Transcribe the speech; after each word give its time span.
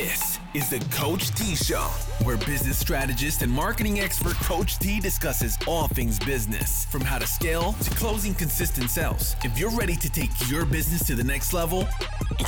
This 0.00 0.38
is 0.54 0.70
the 0.70 0.78
Coach 0.94 1.34
T 1.34 1.56
Show, 1.56 1.88
where 2.22 2.36
business 2.36 2.78
strategist 2.78 3.42
and 3.42 3.50
marketing 3.50 3.98
expert 3.98 4.36
Coach 4.36 4.78
T 4.78 5.00
discusses 5.00 5.58
all 5.66 5.88
things 5.88 6.20
business, 6.20 6.84
from 6.84 7.00
how 7.00 7.18
to 7.18 7.26
scale 7.26 7.72
to 7.72 7.90
closing 7.96 8.32
consistent 8.32 8.90
sales. 8.90 9.34
If 9.42 9.58
you're 9.58 9.76
ready 9.76 9.96
to 9.96 10.08
take 10.08 10.30
your 10.48 10.64
business 10.64 11.04
to 11.08 11.16
the 11.16 11.24
next 11.24 11.52
level, 11.52 11.88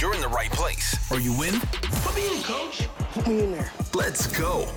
you're 0.01 0.15
in 0.15 0.21
the 0.21 0.29
right 0.29 0.53
place. 0.53 1.11
Are 1.11 1.19
you 1.19 1.33
in? 1.43 1.59
Put 1.61 2.15
me 2.15 2.37
in, 2.37 2.43
coach. 2.45 2.89
Put 3.15 3.27
me 3.27 3.41
in 3.41 3.51
there. 3.51 3.73
Let's 3.95 4.29
go. 4.29 4.69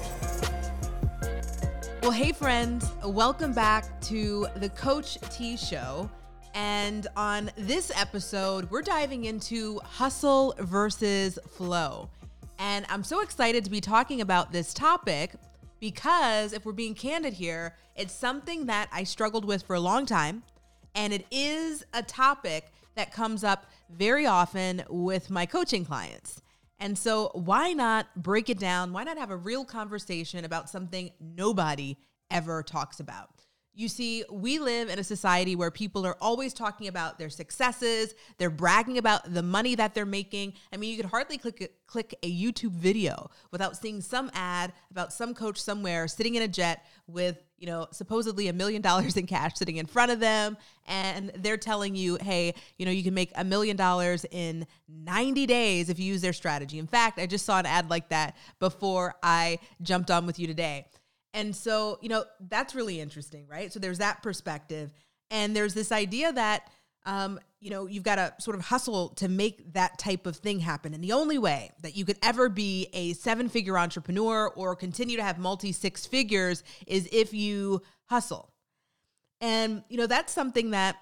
Well, 2.01 2.09
hey, 2.09 2.31
friends, 2.31 2.91
welcome 3.05 3.53
back 3.53 4.01
to 4.01 4.47
the 4.55 4.69
Coach 4.69 5.19
T 5.29 5.57
Show. 5.57 6.09
And 6.55 7.05
on 7.15 7.51
this 7.55 7.91
episode, 7.95 8.71
we're 8.71 8.81
diving 8.81 9.25
into 9.25 9.79
hustle 9.83 10.55
versus 10.57 11.37
flow. 11.51 12.09
And 12.63 12.85
I'm 12.87 13.03
so 13.03 13.19
excited 13.19 13.65
to 13.65 13.69
be 13.69 13.81
talking 13.81 14.21
about 14.21 14.53
this 14.53 14.73
topic 14.73 15.33
because 15.81 16.53
if 16.53 16.65
we're 16.65 16.71
being 16.71 16.95
candid 16.95 17.33
here, 17.33 17.75
it's 17.97 18.13
something 18.13 18.67
that 18.67 18.87
I 18.89 19.03
struggled 19.03 19.43
with 19.43 19.63
for 19.63 19.75
a 19.75 19.81
long 19.81 20.05
time. 20.05 20.43
And 20.95 21.11
it 21.11 21.25
is 21.29 21.85
a 21.93 22.01
topic 22.01 22.71
that 22.95 23.11
comes 23.11 23.43
up 23.43 23.65
very 23.89 24.25
often 24.25 24.81
with 24.87 25.29
my 25.29 25.45
coaching 25.45 25.83
clients. 25.83 26.41
And 26.79 26.97
so, 26.97 27.31
why 27.33 27.73
not 27.73 28.07
break 28.15 28.49
it 28.49 28.59
down? 28.59 28.93
Why 28.93 29.03
not 29.03 29.17
have 29.17 29.29
a 29.29 29.35
real 29.35 29.65
conversation 29.65 30.45
about 30.45 30.69
something 30.69 31.11
nobody 31.19 31.97
ever 32.31 32.63
talks 32.63 33.01
about? 33.01 33.32
You 33.75 33.87
see, 33.87 34.23
we 34.29 34.59
live 34.59 34.89
in 34.89 34.99
a 34.99 35.03
society 35.03 35.55
where 35.55 35.71
people 35.71 36.05
are 36.05 36.15
always 36.21 36.53
talking 36.53 36.87
about 36.87 37.17
their 37.17 37.31
successes. 37.31 38.13
They're 38.37 38.51
bragging 38.51 38.99
about 38.99 39.33
the 39.33 39.41
money 39.41 39.73
that 39.73 39.95
they're 39.95 40.05
making. 40.05 40.53
I 40.71 40.77
mean, 40.77 40.91
you 40.91 40.97
could 40.97 41.09
hardly 41.09 41.39
click 41.39 41.59
a, 41.61 41.69
click 41.87 42.13
a 42.21 42.31
YouTube 42.31 42.73
video 42.73 43.31
without 43.49 43.75
seeing 43.75 43.99
some 43.99 44.29
ad 44.35 44.73
about 44.91 45.11
some 45.11 45.33
coach 45.33 45.59
somewhere 45.59 46.07
sitting 46.07 46.35
in 46.35 46.43
a 46.43 46.47
jet 46.47 46.85
with, 47.07 47.43
you 47.57 47.65
know, 47.65 47.87
supposedly 47.89 48.47
a 48.47 48.53
million 48.53 48.79
dollars 48.83 49.17
in 49.17 49.25
cash 49.25 49.55
sitting 49.55 49.77
in 49.77 49.87
front 49.87 50.11
of 50.11 50.19
them 50.19 50.55
and 50.85 51.31
they're 51.39 51.57
telling 51.57 51.95
you, 51.95 52.17
"Hey, 52.21 52.53
you 52.77 52.85
know, 52.85 52.91
you 52.91 53.03
can 53.03 53.15
make 53.15 53.31
a 53.35 53.43
million 53.43 53.75
dollars 53.75 54.23
in 54.29 54.67
90 54.87 55.47
days 55.47 55.89
if 55.89 55.97
you 55.97 56.05
use 56.05 56.21
their 56.21 56.33
strategy." 56.33 56.77
In 56.77 56.87
fact, 56.87 57.17
I 57.17 57.25
just 57.25 57.43
saw 57.43 57.57
an 57.57 57.65
ad 57.65 57.89
like 57.89 58.09
that 58.09 58.35
before 58.59 59.15
I 59.23 59.57
jumped 59.81 60.11
on 60.11 60.27
with 60.27 60.37
you 60.37 60.45
today. 60.45 60.85
And 61.33 61.55
so, 61.55 61.97
you 62.01 62.09
know, 62.09 62.25
that's 62.39 62.75
really 62.75 62.99
interesting, 62.99 63.47
right? 63.47 63.73
So 63.73 63.79
there's 63.79 63.97
that 63.97 64.21
perspective. 64.21 64.93
And 65.31 65.55
there's 65.55 65.73
this 65.73 65.91
idea 65.91 66.31
that, 66.31 66.69
um, 67.05 67.39
you 67.59 67.71
know, 67.71 67.87
you've 67.87 68.03
got 68.03 68.15
to 68.15 68.33
sort 68.39 68.55
of 68.55 68.65
hustle 68.65 69.09
to 69.15 69.27
make 69.27 69.73
that 69.73 69.97
type 69.97 70.27
of 70.27 70.37
thing 70.37 70.59
happen. 70.59 70.93
And 70.93 71.03
the 71.03 71.13
only 71.13 71.39
way 71.39 71.71
that 71.81 71.95
you 71.95 72.05
could 72.05 72.19
ever 72.21 72.49
be 72.49 72.87
a 72.93 73.13
seven 73.13 73.49
figure 73.49 73.77
entrepreneur 73.77 74.47
or 74.49 74.75
continue 74.75 75.17
to 75.17 75.23
have 75.23 75.39
multi 75.39 75.71
six 75.71 76.05
figures 76.05 76.63
is 76.85 77.09
if 77.11 77.33
you 77.33 77.81
hustle. 78.05 78.53
And, 79.41 79.83
you 79.89 79.97
know, 79.97 80.07
that's 80.07 80.31
something 80.31 80.71
that 80.71 80.97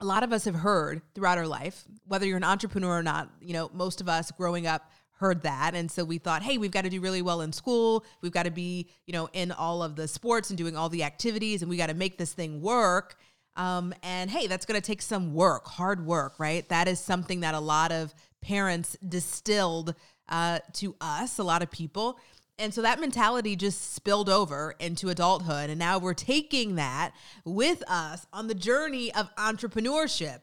a 0.00 0.04
lot 0.04 0.22
of 0.22 0.32
us 0.32 0.44
have 0.44 0.54
heard 0.54 1.02
throughout 1.14 1.38
our 1.38 1.46
life, 1.46 1.84
whether 2.06 2.26
you're 2.26 2.36
an 2.36 2.44
entrepreneur 2.44 2.98
or 2.98 3.02
not. 3.02 3.30
You 3.40 3.54
know, 3.54 3.70
most 3.72 4.00
of 4.00 4.08
us 4.08 4.30
growing 4.30 4.66
up 4.66 4.92
heard 5.18 5.42
that. 5.42 5.74
And 5.74 5.90
so 5.90 6.04
we 6.04 6.18
thought 6.18 6.42
hey 6.42 6.58
we've 6.58 6.70
got 6.70 6.84
to 6.84 6.90
do 6.90 7.00
really 7.00 7.22
well 7.22 7.40
in 7.42 7.52
school. 7.52 8.04
We've 8.22 8.32
got 8.32 8.44
to 8.44 8.50
be 8.50 8.88
you 9.06 9.12
know 9.12 9.28
in 9.32 9.52
all 9.52 9.82
of 9.82 9.96
the 9.96 10.08
sports 10.08 10.50
and 10.50 10.56
doing 10.56 10.76
all 10.76 10.88
the 10.88 11.04
activities 11.04 11.62
and 11.62 11.68
we 11.68 11.76
got 11.76 11.88
to 11.88 11.94
make 11.94 12.18
this 12.18 12.32
thing 12.32 12.62
work. 12.62 13.16
Um, 13.56 13.92
and 14.02 14.30
hey 14.30 14.46
that's 14.46 14.64
going 14.64 14.80
to 14.80 14.86
take 14.86 15.02
some 15.02 15.34
work 15.34 15.66
hard 15.66 16.06
work 16.06 16.38
right? 16.38 16.68
That 16.68 16.88
is 16.88 17.00
something 17.00 17.40
that 17.40 17.54
a 17.54 17.60
lot 17.60 17.92
of 17.92 18.14
parents 18.40 18.96
distilled 19.06 19.94
uh, 20.28 20.60
to 20.74 20.94
us 21.00 21.38
a 21.38 21.44
lot 21.44 21.62
of 21.62 21.70
people. 21.70 22.18
And 22.60 22.74
so 22.74 22.82
that 22.82 22.98
mentality 23.00 23.54
just 23.54 23.94
spilled 23.94 24.28
over 24.28 24.74
into 24.78 25.08
adulthood 25.08 25.70
and 25.70 25.78
now 25.78 25.98
we're 25.98 26.14
taking 26.14 26.76
that 26.76 27.12
with 27.44 27.82
us 27.88 28.26
on 28.32 28.46
the 28.46 28.54
journey 28.54 29.12
of 29.14 29.34
entrepreneurship. 29.34 30.40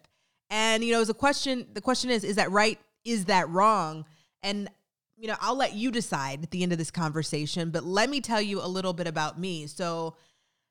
And 0.49 0.83
you 0.83 0.91
know 0.91 0.99
as 0.99 1.09
a 1.09 1.13
question 1.13 1.67
the 1.73 1.81
question 1.81 2.09
is 2.09 2.25
is 2.25 2.35
that 2.35 2.51
right? 2.51 2.77
Is 3.05 3.25
that 3.25 3.47
wrong 3.49 4.05
and 4.45 4.69
you 5.17 5.27
know, 5.27 5.35
I'll 5.39 5.55
let 5.55 5.73
you 5.73 5.91
decide 5.91 6.43
at 6.43 6.51
the 6.51 6.61
end 6.61 6.71
of 6.71 6.77
this 6.77 6.91
conversation, 6.91 7.71
but 7.71 7.85
let 7.85 8.09
me 8.09 8.19
tell 8.21 8.41
you 8.41 8.61
a 8.61 8.67
little 8.67 8.93
bit 8.93 9.07
about 9.07 9.39
me. 9.39 9.65
So, 9.67 10.15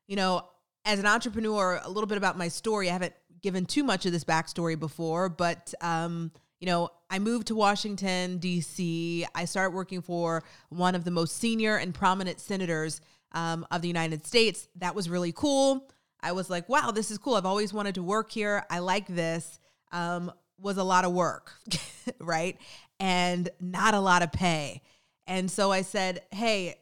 you 0.07 0.15
know, 0.15 0.47
as 0.85 0.99
an 0.99 1.07
entrepreneur, 1.07 1.81
a 1.83 1.89
little 1.89 2.07
bit 2.07 2.17
about 2.17 2.37
my 2.37 2.47
story. 2.47 2.89
I 2.89 2.93
haven't 2.93 3.15
given 3.41 3.65
too 3.65 3.83
much 3.83 4.05
of 4.05 4.11
this 4.11 4.23
backstory 4.23 4.79
before, 4.79 5.29
but 5.29 5.73
um, 5.81 6.31
you 6.59 6.67
know, 6.67 6.89
I 7.09 7.19
moved 7.19 7.47
to 7.47 7.55
Washington, 7.55 8.37
D.C. 8.37 9.25
I 9.33 9.45
started 9.45 9.75
working 9.75 10.01
for 10.01 10.43
one 10.69 10.95
of 10.95 11.03
the 11.03 11.11
most 11.11 11.37
senior 11.37 11.77
and 11.77 11.93
prominent 11.93 12.39
senators 12.39 13.01
um, 13.31 13.65
of 13.71 13.81
the 13.81 13.87
United 13.87 14.25
States. 14.25 14.67
That 14.75 14.93
was 14.95 15.09
really 15.09 15.31
cool. 15.31 15.89
I 16.21 16.31
was 16.31 16.49
like, 16.49 16.69
wow, 16.69 16.91
this 16.91 17.11
is 17.11 17.17
cool. 17.17 17.35
I've 17.35 17.45
always 17.45 17.73
wanted 17.73 17.95
to 17.95 18.03
work 18.03 18.31
here. 18.31 18.63
I 18.69 18.79
like 18.79 19.07
this. 19.07 19.59
Um, 19.91 20.31
was 20.59 20.77
a 20.77 20.83
lot 20.83 21.05
of 21.05 21.11
work, 21.11 21.53
right? 22.19 22.57
And 22.99 23.49
not 23.59 23.93
a 23.93 23.99
lot 23.99 24.23
of 24.23 24.31
pay. 24.31 24.81
And 25.27 25.49
so 25.49 25.71
I 25.71 25.81
said, 25.81 26.21
hey, 26.31 26.75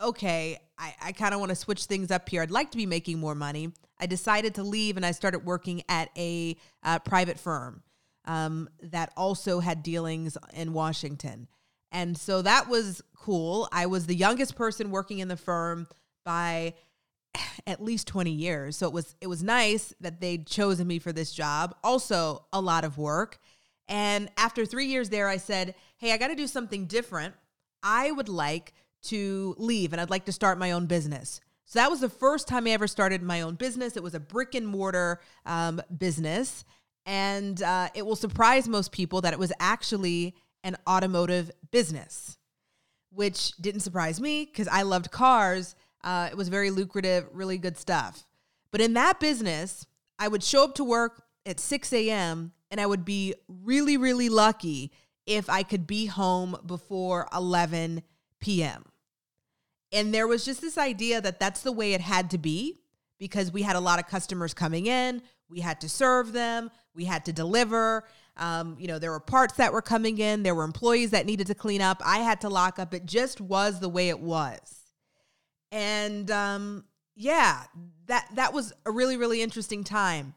okay, 0.00 0.58
I, 0.78 0.94
I 1.02 1.12
kind 1.12 1.34
of 1.34 1.40
want 1.40 1.50
to 1.50 1.56
switch 1.56 1.84
things 1.84 2.10
up 2.10 2.28
here. 2.28 2.42
I'd 2.42 2.50
like 2.50 2.70
to 2.70 2.76
be 2.76 2.86
making 2.86 3.18
more 3.18 3.34
money. 3.34 3.72
I 3.98 4.06
decided 4.06 4.54
to 4.54 4.62
leave 4.62 4.96
and 4.96 5.04
I 5.04 5.12
started 5.12 5.44
working 5.44 5.82
at 5.88 6.08
a 6.16 6.56
uh, 6.82 6.98
private 7.00 7.38
firm 7.38 7.82
um, 8.24 8.68
that 8.82 9.12
also 9.16 9.60
had 9.60 9.82
dealings 9.82 10.38
in 10.54 10.72
Washington. 10.72 11.48
And 11.92 12.16
so 12.16 12.42
that 12.42 12.68
was 12.68 13.02
cool. 13.16 13.68
I 13.72 13.86
was 13.86 14.06
the 14.06 14.14
youngest 14.14 14.56
person 14.56 14.90
working 14.90 15.18
in 15.18 15.28
the 15.28 15.36
firm 15.36 15.86
by 16.24 16.74
at 17.66 17.82
least 17.82 18.06
20 18.06 18.30
years. 18.30 18.76
So 18.76 18.86
it 18.86 18.92
was 18.92 19.14
it 19.20 19.26
was 19.26 19.42
nice 19.42 19.94
that 20.00 20.20
they'd 20.20 20.46
chosen 20.46 20.86
me 20.86 20.98
for 20.98 21.12
this 21.12 21.32
job. 21.32 21.74
Also 21.82 22.44
a 22.52 22.60
lot 22.60 22.84
of 22.84 22.98
work. 22.98 23.38
And 23.90 24.30
after 24.36 24.64
three 24.64 24.86
years 24.86 25.10
there, 25.10 25.28
I 25.28 25.36
said, 25.36 25.74
Hey, 25.98 26.12
I 26.12 26.16
got 26.16 26.28
to 26.28 26.36
do 26.36 26.46
something 26.46 26.86
different. 26.86 27.34
I 27.82 28.12
would 28.12 28.28
like 28.28 28.72
to 29.02 29.54
leave 29.58 29.92
and 29.92 30.00
I'd 30.00 30.10
like 30.10 30.26
to 30.26 30.32
start 30.32 30.58
my 30.58 30.70
own 30.70 30.86
business. 30.86 31.40
So 31.66 31.78
that 31.78 31.90
was 31.90 32.00
the 32.00 32.08
first 32.08 32.46
time 32.48 32.66
I 32.66 32.70
ever 32.70 32.86
started 32.86 33.22
my 33.22 33.40
own 33.42 33.56
business. 33.56 33.96
It 33.96 34.02
was 34.02 34.14
a 34.14 34.20
brick 34.20 34.54
and 34.54 34.66
mortar 34.66 35.20
um, 35.44 35.80
business. 35.98 36.64
And 37.04 37.60
uh, 37.62 37.88
it 37.94 38.06
will 38.06 38.16
surprise 38.16 38.68
most 38.68 38.92
people 38.92 39.20
that 39.22 39.32
it 39.32 39.38
was 39.38 39.52
actually 39.58 40.36
an 40.62 40.76
automotive 40.88 41.50
business, 41.70 42.38
which 43.10 43.56
didn't 43.56 43.80
surprise 43.80 44.20
me 44.20 44.44
because 44.44 44.68
I 44.68 44.82
loved 44.82 45.10
cars. 45.10 45.74
Uh, 46.04 46.28
it 46.30 46.36
was 46.36 46.48
very 46.48 46.70
lucrative, 46.70 47.26
really 47.32 47.58
good 47.58 47.76
stuff. 47.76 48.24
But 48.70 48.80
in 48.80 48.94
that 48.94 49.18
business, 49.18 49.86
I 50.18 50.28
would 50.28 50.44
show 50.44 50.64
up 50.64 50.74
to 50.76 50.84
work 50.84 51.24
at 51.46 51.58
6 51.58 51.92
a.m 51.92 52.52
and 52.70 52.80
I 52.80 52.86
would 52.86 53.04
be 53.04 53.34
really, 53.48 53.96
really 53.96 54.28
lucky 54.28 54.92
if 55.26 55.48
I 55.48 55.62
could 55.62 55.86
be 55.86 56.06
home 56.06 56.56
before 56.66 57.28
11 57.34 58.02
p.m. 58.40 58.84
And 59.92 60.14
there 60.14 60.26
was 60.26 60.44
just 60.44 60.60
this 60.60 60.78
idea 60.78 61.20
that 61.20 61.40
that's 61.40 61.62
the 61.62 61.72
way 61.72 61.94
it 61.94 62.00
had 62.00 62.30
to 62.30 62.38
be 62.38 62.80
because 63.18 63.52
we 63.52 63.62
had 63.62 63.76
a 63.76 63.80
lot 63.80 63.98
of 63.98 64.06
customers 64.06 64.54
coming 64.54 64.86
in. 64.86 65.22
We 65.48 65.60
had 65.60 65.80
to 65.82 65.88
serve 65.88 66.32
them. 66.32 66.70
We 66.94 67.04
had 67.04 67.24
to 67.26 67.32
deliver. 67.32 68.04
Um, 68.36 68.76
you 68.78 68.86
know, 68.86 68.98
there 68.98 69.10
were 69.10 69.20
parts 69.20 69.54
that 69.54 69.72
were 69.72 69.82
coming 69.82 70.18
in. 70.18 70.42
There 70.42 70.54
were 70.54 70.64
employees 70.64 71.10
that 71.10 71.26
needed 71.26 71.48
to 71.48 71.54
clean 71.54 71.82
up. 71.82 72.00
I 72.04 72.18
had 72.18 72.40
to 72.42 72.48
lock 72.48 72.78
up. 72.78 72.94
It 72.94 73.04
just 73.04 73.40
was 73.40 73.80
the 73.80 73.88
way 73.88 74.08
it 74.08 74.20
was. 74.20 74.76
And 75.72 76.30
um, 76.30 76.84
yeah, 77.14 77.64
that 78.06 78.28
that 78.34 78.52
was 78.52 78.72
a 78.86 78.90
really 78.90 79.16
really 79.16 79.42
interesting 79.42 79.84
time. 79.84 80.34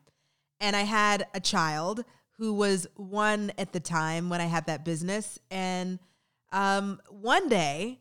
And 0.60 0.76
I 0.76 0.82
had 0.82 1.28
a 1.34 1.40
child 1.40 2.04
who 2.38 2.54
was 2.54 2.88
one 2.96 3.52
at 3.58 3.74
the 3.74 3.80
time 3.80 4.30
when 4.30 4.42
I 4.42 4.46
had 4.46 4.66
that 4.66 4.84
business. 4.84 5.40
And 5.52 6.00
um, 6.52 7.00
one 7.10 7.50
day 7.50 8.00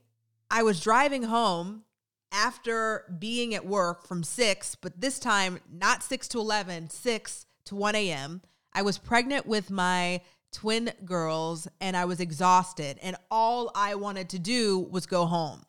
I 0.50 0.62
was 0.62 0.80
driving 0.80 1.24
home 1.24 1.84
after 2.32 3.04
being 3.18 3.54
at 3.54 3.66
work 3.66 4.06
from 4.06 4.22
six, 4.22 4.74
but 4.74 5.00
this 5.00 5.18
time 5.18 5.60
not 5.70 6.02
six 6.02 6.28
to 6.28 6.38
11, 6.38 6.90
six 6.90 7.46
to 7.66 7.74
1 7.74 7.94
a.m. 7.94 8.42
I 8.72 8.82
was 8.82 8.98
pregnant 8.98 9.46
with 9.46 9.70
my 9.70 10.22
twin 10.50 10.92
girls 11.04 11.68
and 11.80 11.96
I 11.96 12.04
was 12.04 12.20
exhausted. 12.20 12.98
And 13.02 13.16
all 13.30 13.70
I 13.74 13.94
wanted 13.94 14.30
to 14.30 14.38
do 14.38 14.78
was 14.78 15.06
go 15.06 15.26
home. 15.26 15.62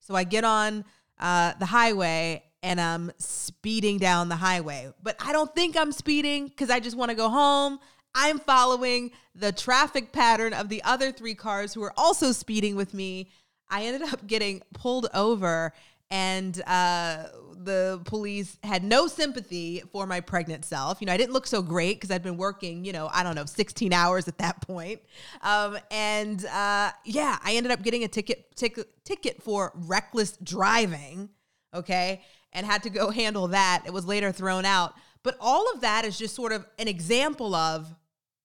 So 0.00 0.14
I 0.14 0.24
get 0.24 0.44
on 0.44 0.84
uh, 1.18 1.54
the 1.58 1.66
highway 1.66 2.42
and 2.62 2.80
I'm 2.80 3.12
speeding 3.18 3.98
down 3.98 4.28
the 4.28 4.36
highway. 4.36 4.92
But 5.02 5.16
I 5.20 5.32
don't 5.32 5.54
think 5.54 5.76
I'm 5.76 5.92
speeding 5.92 6.48
because 6.48 6.70
I 6.70 6.80
just 6.80 6.96
want 6.96 7.10
to 7.10 7.16
go 7.16 7.28
home. 7.28 7.78
I'm 8.18 8.38
following 8.38 9.10
the 9.34 9.52
traffic 9.52 10.10
pattern 10.10 10.54
of 10.54 10.70
the 10.70 10.82
other 10.84 11.12
three 11.12 11.34
cars 11.34 11.74
who 11.74 11.82
were 11.82 11.92
also 11.98 12.32
speeding 12.32 12.74
with 12.74 12.94
me. 12.94 13.28
I 13.68 13.84
ended 13.84 14.08
up 14.10 14.26
getting 14.26 14.62
pulled 14.72 15.06
over 15.12 15.74
and 16.10 16.62
uh, 16.66 17.24
the 17.56 18.00
police 18.06 18.58
had 18.62 18.82
no 18.82 19.06
sympathy 19.06 19.82
for 19.92 20.06
my 20.06 20.20
pregnant 20.20 20.64
self. 20.64 21.02
You 21.02 21.06
know, 21.08 21.12
I 21.12 21.18
didn't 21.18 21.34
look 21.34 21.46
so 21.46 21.60
great 21.60 21.96
because 21.96 22.10
I'd 22.10 22.22
been 22.22 22.38
working, 22.38 22.86
you 22.86 22.92
know, 22.92 23.10
I 23.12 23.22
don't 23.22 23.34
know, 23.34 23.44
16 23.44 23.92
hours 23.92 24.28
at 24.28 24.38
that 24.38 24.62
point. 24.62 25.02
Um, 25.42 25.76
and 25.90 26.42
uh, 26.46 26.92
yeah, 27.04 27.38
I 27.44 27.52
ended 27.54 27.70
up 27.70 27.82
getting 27.82 28.02
a 28.04 28.08
ticket, 28.08 28.56
ticket, 28.56 28.88
ticket 29.04 29.42
for 29.42 29.72
reckless 29.74 30.38
driving. 30.42 31.28
Okay, 31.74 32.22
and 32.54 32.64
had 32.64 32.84
to 32.84 32.90
go 32.90 33.10
handle 33.10 33.48
that. 33.48 33.82
It 33.84 33.92
was 33.92 34.06
later 34.06 34.32
thrown 34.32 34.64
out. 34.64 34.94
But 35.22 35.36
all 35.40 35.70
of 35.74 35.80
that 35.80 36.04
is 36.04 36.16
just 36.16 36.34
sort 36.34 36.52
of 36.52 36.64
an 36.78 36.88
example 36.88 37.54
of 37.54 37.92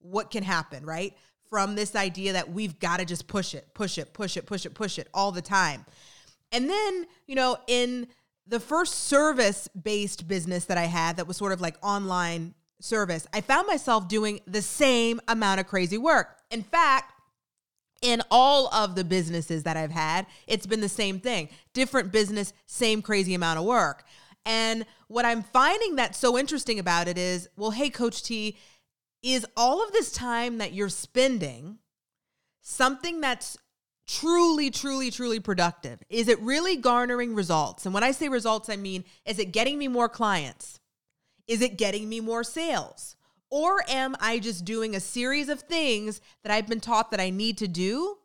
what 0.01 0.31
can 0.31 0.43
happen, 0.43 0.85
right? 0.85 1.15
From 1.49 1.75
this 1.75 1.95
idea 1.95 2.33
that 2.33 2.51
we've 2.51 2.79
got 2.79 2.99
to 2.99 3.05
just 3.05 3.27
push 3.27 3.53
it, 3.53 3.73
push 3.73 3.97
it, 3.97 4.13
push 4.13 4.37
it, 4.37 4.45
push 4.45 4.65
it, 4.65 4.73
push 4.73 4.97
it 4.97 5.07
all 5.13 5.31
the 5.31 5.41
time. 5.41 5.85
And 6.51 6.69
then, 6.69 7.07
you 7.27 7.35
know, 7.35 7.57
in 7.67 8.07
the 8.47 8.59
first 8.59 9.05
service 9.05 9.67
based 9.69 10.27
business 10.27 10.65
that 10.65 10.77
I 10.77 10.85
had 10.85 11.17
that 11.17 11.27
was 11.27 11.37
sort 11.37 11.51
of 11.51 11.61
like 11.61 11.75
online 11.81 12.53
service, 12.79 13.27
I 13.33 13.41
found 13.41 13.67
myself 13.67 14.07
doing 14.07 14.39
the 14.47 14.61
same 14.61 15.21
amount 15.27 15.59
of 15.59 15.67
crazy 15.67 15.97
work. 15.97 16.37
In 16.49 16.63
fact, 16.63 17.13
in 18.01 18.21
all 18.31 18.73
of 18.73 18.95
the 18.95 19.03
businesses 19.03 19.63
that 19.63 19.77
I've 19.77 19.91
had, 19.91 20.25
it's 20.47 20.65
been 20.65 20.81
the 20.81 20.89
same 20.89 21.19
thing. 21.19 21.49
Different 21.73 22.11
business, 22.11 22.51
same 22.65 23.01
crazy 23.01 23.33
amount 23.33 23.59
of 23.59 23.65
work. 23.65 24.03
And 24.45 24.85
what 25.07 25.23
I'm 25.23 25.43
finding 25.43 25.95
that's 25.95 26.17
so 26.17 26.37
interesting 26.37 26.79
about 26.79 27.07
it 27.07 27.17
is, 27.17 27.47
well, 27.55 27.71
hey, 27.71 27.91
Coach 27.91 28.23
T, 28.23 28.57
is 29.23 29.45
all 29.55 29.83
of 29.83 29.91
this 29.91 30.11
time 30.11 30.57
that 30.57 30.73
you're 30.73 30.89
spending 30.89 31.77
something 32.61 33.21
that's 33.21 33.57
truly, 34.07 34.69
truly, 34.69 35.11
truly 35.11 35.39
productive? 35.39 36.01
Is 36.09 36.27
it 36.27 36.39
really 36.41 36.75
garnering 36.75 37.35
results? 37.35 37.85
And 37.85 37.93
when 37.93 38.03
I 38.03 38.11
say 38.11 38.29
results, 38.29 38.69
I 38.69 38.75
mean, 38.75 39.03
is 39.25 39.39
it 39.39 39.51
getting 39.51 39.77
me 39.77 39.87
more 39.87 40.09
clients? 40.09 40.79
Is 41.47 41.61
it 41.61 41.77
getting 41.77 42.09
me 42.09 42.19
more 42.19 42.43
sales? 42.43 43.15
Or 43.49 43.83
am 43.89 44.15
I 44.19 44.39
just 44.39 44.63
doing 44.65 44.95
a 44.95 44.99
series 44.99 45.49
of 45.49 45.61
things 45.61 46.21
that 46.43 46.51
I've 46.51 46.67
been 46.67 46.79
taught 46.79 47.11
that 47.11 47.19
I 47.19 47.29
need 47.29 47.57
to 47.59 47.67
do 47.67 48.17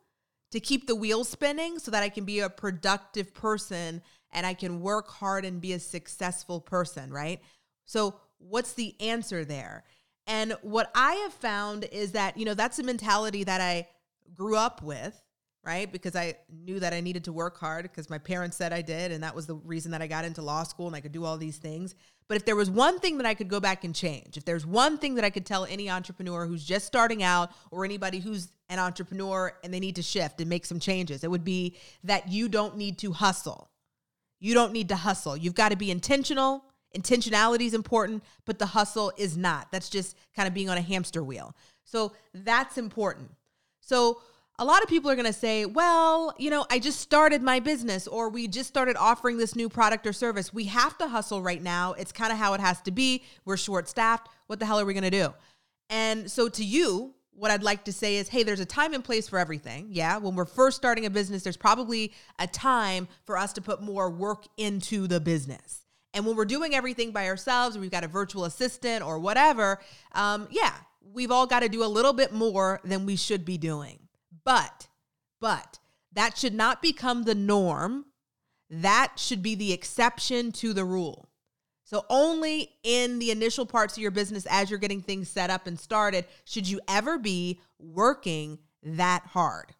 to 0.51 0.59
keep 0.59 0.87
the 0.87 0.95
wheels 0.95 1.27
spinning 1.27 1.79
so 1.79 1.91
that 1.91 2.03
I 2.03 2.09
can 2.09 2.23
be 2.23 2.39
a 2.39 2.49
productive 2.49 3.33
person 3.33 4.01
and 4.31 4.45
I 4.45 4.53
can 4.53 4.81
work 4.81 5.09
hard 5.09 5.45
and 5.45 5.59
be 5.59 5.73
a 5.73 5.79
successful 5.79 6.61
person, 6.61 7.11
right? 7.11 7.41
So, 7.85 8.15
what's 8.37 8.73
the 8.73 8.95
answer 9.01 9.43
there? 9.43 9.83
And 10.27 10.57
what 10.61 10.91
I 10.93 11.13
have 11.15 11.33
found 11.33 11.85
is 11.85 12.11
that, 12.11 12.37
you 12.37 12.45
know, 12.45 12.53
that's 12.53 12.79
a 12.79 12.83
mentality 12.83 13.45
that 13.45 13.61
I 13.61 13.87
grew 14.35 14.57
up 14.57 14.83
with, 14.83 15.19
right? 15.65 15.89
Because 15.91 16.15
I 16.15 16.35
knew 16.49 16.79
that 16.81 16.93
I 16.93 16.99
needed 16.99 17.23
to 17.25 17.33
work 17.33 17.57
hard 17.57 17.83
because 17.83 18.09
my 18.09 18.17
parents 18.17 18.57
said 18.57 18.73
I 18.73 18.81
did. 18.81 19.11
And 19.13 19.23
that 19.23 19.33
was 19.33 19.47
the 19.47 19.55
reason 19.55 19.91
that 19.91 20.01
I 20.01 20.07
got 20.07 20.25
into 20.25 20.41
law 20.41 20.63
school 20.63 20.87
and 20.87 20.95
I 20.95 20.99
could 20.99 21.13
do 21.13 21.23
all 21.23 21.37
these 21.37 21.57
things. 21.57 21.95
But 22.27 22.35
if 22.35 22.45
there 22.45 22.57
was 22.57 22.69
one 22.69 22.99
thing 22.99 23.17
that 23.17 23.25
I 23.25 23.33
could 23.33 23.47
go 23.47 23.61
back 23.61 23.85
and 23.85 23.95
change, 23.95 24.35
if 24.35 24.43
there's 24.43 24.65
one 24.65 24.97
thing 24.97 25.15
that 25.15 25.23
I 25.23 25.29
could 25.29 25.45
tell 25.45 25.63
any 25.63 25.89
entrepreneur 25.89 26.45
who's 26.45 26.65
just 26.65 26.85
starting 26.85 27.23
out 27.23 27.51
or 27.71 27.85
anybody 27.85 28.19
who's 28.19 28.49
an 28.67 28.79
entrepreneur 28.79 29.53
and 29.63 29.73
they 29.73 29.79
need 29.79 29.95
to 29.95 30.01
shift 30.01 30.41
and 30.41 30.49
make 30.49 30.65
some 30.65 30.79
changes, 30.79 31.23
it 31.23 31.31
would 31.31 31.45
be 31.45 31.77
that 32.03 32.29
you 32.29 32.49
don't 32.49 32.75
need 32.75 32.97
to 32.99 33.13
hustle. 33.13 33.69
You 34.41 34.53
don't 34.53 34.73
need 34.73 34.89
to 34.89 34.97
hustle. 34.97 35.37
You've 35.37 35.55
got 35.55 35.69
to 35.69 35.77
be 35.77 35.89
intentional. 35.89 36.65
Intentionality 36.95 37.67
is 37.67 37.73
important, 37.73 38.23
but 38.45 38.59
the 38.59 38.65
hustle 38.65 39.11
is 39.17 39.37
not. 39.37 39.71
That's 39.71 39.89
just 39.89 40.15
kind 40.35 40.47
of 40.47 40.53
being 40.53 40.69
on 40.69 40.77
a 40.77 40.81
hamster 40.81 41.23
wheel. 41.23 41.55
So 41.83 42.13
that's 42.33 42.77
important. 42.77 43.31
So 43.81 44.21
a 44.59 44.65
lot 44.65 44.81
of 44.81 44.89
people 44.89 45.11
are 45.11 45.15
going 45.15 45.27
to 45.27 45.33
say, 45.33 45.65
well, 45.65 46.33
you 46.37 46.49
know, 46.49 46.65
I 46.71 46.79
just 46.79 46.99
started 46.99 47.43
my 47.43 47.59
business 47.59 48.07
or 48.07 48.29
we 48.29 48.47
just 48.47 48.67
started 48.67 48.95
offering 48.97 49.37
this 49.37 49.55
new 49.55 49.69
product 49.69 50.07
or 50.07 50.13
service. 50.13 50.53
We 50.53 50.65
have 50.65 50.97
to 50.97 51.07
hustle 51.07 51.41
right 51.41 51.61
now. 51.61 51.93
It's 51.93 52.11
kind 52.11 52.31
of 52.31 52.39
how 52.39 52.53
it 52.55 52.59
has 52.59 52.81
to 52.81 52.91
be. 52.91 53.23
We're 53.45 53.57
short 53.57 53.87
staffed. 53.87 54.29
What 54.47 54.59
the 54.59 54.65
hell 54.65 54.79
are 54.79 54.85
we 54.85 54.93
going 54.93 55.03
to 55.03 55.11
do? 55.11 55.33
And 55.89 56.29
so 56.29 56.49
to 56.49 56.63
you, 56.63 57.13
what 57.33 57.51
I'd 57.51 57.61
like 57.61 57.85
to 57.85 57.93
say 57.93 58.17
is, 58.17 58.29
hey, 58.29 58.41
there's 58.41 58.59
a 58.59 58.65
time 58.65 58.95
and 58.95 59.03
place 59.03 59.29
for 59.29 59.37
everything. 59.37 59.89
Yeah. 59.91 60.17
When 60.17 60.35
we're 60.35 60.45
first 60.45 60.75
starting 60.75 61.05
a 61.05 61.09
business, 61.11 61.43
there's 61.43 61.55
probably 61.55 62.11
a 62.39 62.47
time 62.47 63.07
for 63.25 63.37
us 63.37 63.53
to 63.53 63.61
put 63.61 63.83
more 63.83 64.09
work 64.09 64.45
into 64.57 65.05
the 65.05 65.19
business. 65.19 65.83
And 66.17 66.25
when 66.25 66.35
we're 66.35 66.45
doing 66.45 66.73
everything 66.73 67.11
by 67.11 67.27
ourselves, 67.27 67.77
we've 67.77 67.91
got 67.91 68.03
a 68.03 68.07
virtual 68.07 68.45
assistant 68.45 69.03
or 69.03 69.19
whatever, 69.19 69.79
um, 70.13 70.47
yeah, 70.49 70.73
we've 71.13 71.29
all 71.29 71.45
got 71.45 71.59
to 71.59 71.69
do 71.69 71.83
a 71.83 71.85
little 71.85 72.11
bit 72.11 72.33
more 72.33 72.81
than 72.83 73.05
we 73.05 73.15
should 73.15 73.45
be 73.45 73.59
doing. 73.59 73.99
But, 74.43 74.87
but 75.39 75.77
that 76.13 76.35
should 76.35 76.55
not 76.55 76.81
become 76.81 77.23
the 77.23 77.35
norm. 77.35 78.05
That 78.67 79.13
should 79.17 79.43
be 79.43 79.53
the 79.53 79.71
exception 79.71 80.51
to 80.53 80.73
the 80.73 80.83
rule. 80.83 81.29
So, 81.83 82.03
only 82.09 82.71
in 82.81 83.19
the 83.19 83.29
initial 83.29 83.67
parts 83.67 83.95
of 83.95 84.01
your 84.01 84.09
business 84.09 84.47
as 84.49 84.71
you're 84.71 84.79
getting 84.79 85.03
things 85.03 85.29
set 85.29 85.51
up 85.51 85.67
and 85.67 85.79
started 85.79 86.25
should 86.45 86.67
you 86.67 86.81
ever 86.87 87.19
be 87.19 87.61
working 87.77 88.57
that 88.81 89.21
hard, 89.27 89.75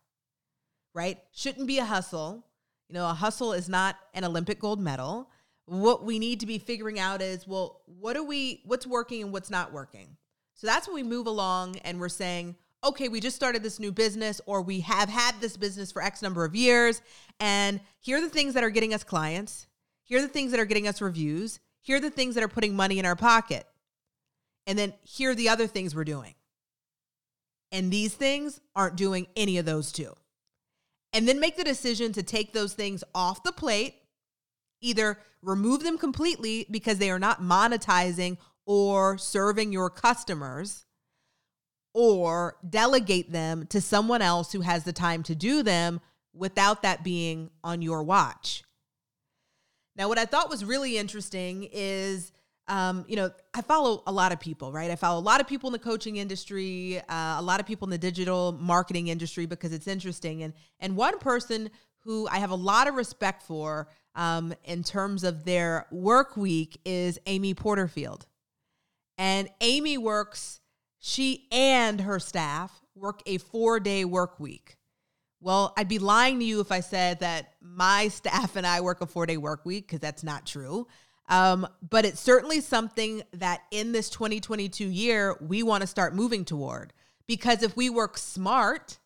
right? 0.94 1.18
Shouldn't 1.32 1.66
be 1.66 1.80
a 1.80 1.86
hustle. 1.86 2.46
You 2.90 2.94
know, 2.94 3.10
a 3.10 3.14
hustle 3.16 3.54
is 3.54 3.68
not 3.68 3.98
an 4.14 4.24
Olympic 4.24 4.60
gold 4.60 4.80
medal. 4.80 5.32
What 5.68 6.04
we 6.04 6.18
need 6.18 6.40
to 6.40 6.46
be 6.46 6.58
figuring 6.58 7.00
out 7.00 7.22
is, 7.22 7.46
well, 7.46 7.82
what 7.86 8.18
are 8.18 8.24
we, 8.24 8.62
what's 8.66 8.88
working 8.88 9.22
and 9.22 9.32
what's 9.32 9.50
not 9.50 9.72
working? 9.72 10.18
So 10.56 10.66
that's 10.66 10.88
when 10.88 10.96
we 10.96 11.04
move 11.04 11.28
along 11.28 11.78
and 11.84 12.00
we're 12.00 12.10
saying, 12.10 12.56
okay, 12.84 13.10
we 13.10 13.20
just 13.20 13.36
started 13.36 13.64
this 13.64 13.80
new 13.80 13.92
business 13.92 14.40
or 14.46 14.62
we 14.62 14.80
have 14.80 15.10
had 15.10 15.36
this 15.40 15.58
business 15.58 15.92
for 15.92 16.02
X 16.02 16.22
number 16.22 16.46
of 16.46 16.56
years. 16.56 17.02
And 17.40 17.80
here 18.00 18.18
are 18.18 18.22
the 18.22 18.30
things 18.30 18.54
that 18.54 18.64
are 18.64 18.70
getting 18.70 18.94
us 18.94 19.04
clients. 19.04 19.68
Here 20.04 20.20
are 20.20 20.22
the 20.22 20.28
things 20.28 20.52
that 20.52 20.60
are 20.60 20.66
getting 20.66 20.88
us 20.88 21.02
reviews. 21.02 21.60
Here 21.82 21.98
are 21.98 22.02
the 22.02 22.10
things 22.10 22.36
that 22.36 22.44
are 22.44 22.50
putting 22.50 22.76
money 22.76 22.98
in 22.98 23.06
our 23.06 23.16
pocket. 23.16 23.66
And 24.66 24.80
then 24.80 24.94
here 25.02 25.32
are 25.32 25.36
the 25.36 25.50
other 25.50 25.68
things 25.68 25.94
we're 25.94 26.06
doing. 26.06 26.36
And 27.72 27.92
these 27.92 28.14
things 28.14 28.62
aren't 28.76 28.96
doing 28.96 29.28
any 29.36 29.58
of 29.58 29.66
those 29.66 29.92
two. 29.92 30.14
And 31.14 31.28
then 31.28 31.40
make 31.40 31.58
the 31.58 31.64
decision 31.64 32.14
to 32.14 32.24
take 32.24 32.54
those 32.54 32.74
things 32.74 33.04
off 33.14 33.44
the 33.44 33.52
plate, 33.52 33.96
either 34.82 35.20
remove 35.42 35.84
them 35.84 35.98
completely 35.98 36.66
because 36.70 36.98
they 36.98 37.12
are 37.12 37.20
not 37.20 37.42
monetizing 37.42 38.38
or 38.66 39.18
serving 39.18 39.72
your 39.72 39.90
customers, 39.90 40.86
or 41.94 42.58
delegate 42.70 43.32
them 43.32 43.66
to 43.66 43.82
someone 43.82 44.22
else 44.22 44.52
who 44.52 44.62
has 44.62 44.84
the 44.84 44.94
time 44.94 45.24
to 45.24 45.34
do 45.34 45.64
them 45.64 46.00
without 46.32 46.84
that 46.84 47.04
being 47.04 47.50
on 47.64 47.82
your 47.82 48.04
watch. 48.04 48.64
Now, 49.96 50.08
what 50.08 50.20
I 50.20 50.26
thought 50.26 50.48
was 50.48 50.64
really 50.64 50.96
interesting 50.96 51.68
is, 51.72 52.32
um, 52.68 53.04
you 53.08 53.16
know, 53.16 53.32
I 53.56 53.62
follow 53.64 54.04
a 54.06 54.12
lot 54.12 54.32
of 54.32 54.40
people, 54.40 54.72
right? 54.72 54.92
I 54.92 54.96
follow 54.96 55.20
a 55.20 55.24
lot 55.24 55.42
of 55.42 55.48
people 55.48 55.70
in 55.70 55.74
the 55.74 55.80
coaching 55.80 56.18
industry, 56.18 57.02
uh, 57.10 57.38
a 57.40 57.42
lot 57.42 57.60
of 57.60 57.66
people 57.66 57.88
in 57.88 57.90
the 57.90 57.98
digital 57.98 58.52
marketing 58.52 59.08
industry 59.08 59.48
because 59.48 59.74
it's 59.74 59.88
interesting. 59.88 60.44
And 60.44 60.54
and 60.80 60.96
one 60.96 61.18
person 61.18 61.72
who 62.02 62.28
I 62.28 62.38
have 62.38 62.52
a 62.52 62.56
lot 62.56 62.88
of 62.88 62.94
respect 62.94 63.42
for 63.42 63.88
um, 64.18 64.54
in 64.66 64.84
terms 64.84 65.24
of 65.24 65.46
their 65.46 65.86
work 65.92 66.36
week 66.36 66.82
is 66.84 67.20
Amy 67.28 67.54
Porterfield. 67.54 68.26
And 69.18 69.48
Amy 69.62 69.98
works, 69.98 70.60
she 71.00 71.48
and 71.52 72.02
her 72.02 72.20
staff 72.20 72.82
work 72.96 73.22
a 73.28 73.38
four 73.38 73.80
day 73.80 74.04
work 74.04 74.40
week. 74.40 74.76
Well, 75.40 75.72
I'd 75.78 75.88
be 75.88 76.00
lying 76.00 76.40
to 76.40 76.46
you 76.46 76.60
if 76.60 76.72
I 76.72 76.80
said 76.80 77.20
that 77.20 77.54
my 77.62 78.08
staff 78.10 78.56
and 78.56 78.66
I 78.66 78.82
work 78.82 79.02
a 79.02 79.06
four 79.06 79.28
day 79.28 79.38
work 79.38 79.66
week 79.66 79.88
because 79.88 80.00
that's 80.00 80.24
not 80.24 80.46
true. 80.46 80.88
Um, 81.30 81.68
but 81.88 82.06
it's 82.06 82.22
certainly 82.22 82.62
something 82.62 83.22
that 83.34 83.62
in 83.70 83.92
this 83.92 84.10
2022 84.10 84.86
year, 84.86 85.38
we 85.42 85.62
want 85.62 85.82
to 85.82 85.88
start 85.88 86.16
moving 86.16 86.44
toward. 86.44 86.92
Because 87.28 87.62
if 87.62 87.76
we 87.76 87.90
work 87.90 88.18
smart 88.18 88.98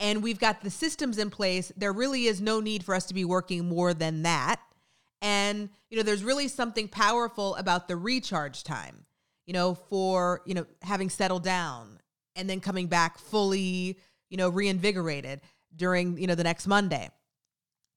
and 0.00 0.22
we've 0.22 0.40
got 0.40 0.62
the 0.62 0.70
systems 0.70 1.18
in 1.18 1.30
place, 1.30 1.70
there 1.76 1.92
really 1.92 2.26
is 2.26 2.40
no 2.40 2.58
need 2.58 2.82
for 2.82 2.94
us 2.94 3.06
to 3.06 3.14
be 3.14 3.24
working 3.24 3.68
more 3.68 3.94
than 3.94 4.22
that. 4.22 4.60
And, 5.22 5.68
you 5.90 5.96
know, 5.96 6.02
there's 6.02 6.24
really 6.24 6.48
something 6.48 6.88
powerful 6.88 7.54
about 7.56 7.86
the 7.86 7.96
recharge 7.96 8.64
time, 8.64 9.04
you 9.46 9.52
know, 9.52 9.74
for, 9.74 10.42
you 10.46 10.54
know, 10.54 10.66
having 10.82 11.10
settled 11.10 11.44
down 11.44 12.00
and 12.34 12.50
then 12.50 12.58
coming 12.58 12.88
back 12.88 13.18
fully 13.18 13.98
you 14.30 14.36
know, 14.36 14.48
reinvigorated 14.48 15.40
during, 15.76 16.16
you 16.16 16.26
know, 16.26 16.34
the 16.34 16.44
next 16.44 16.66
Monday. 16.66 17.10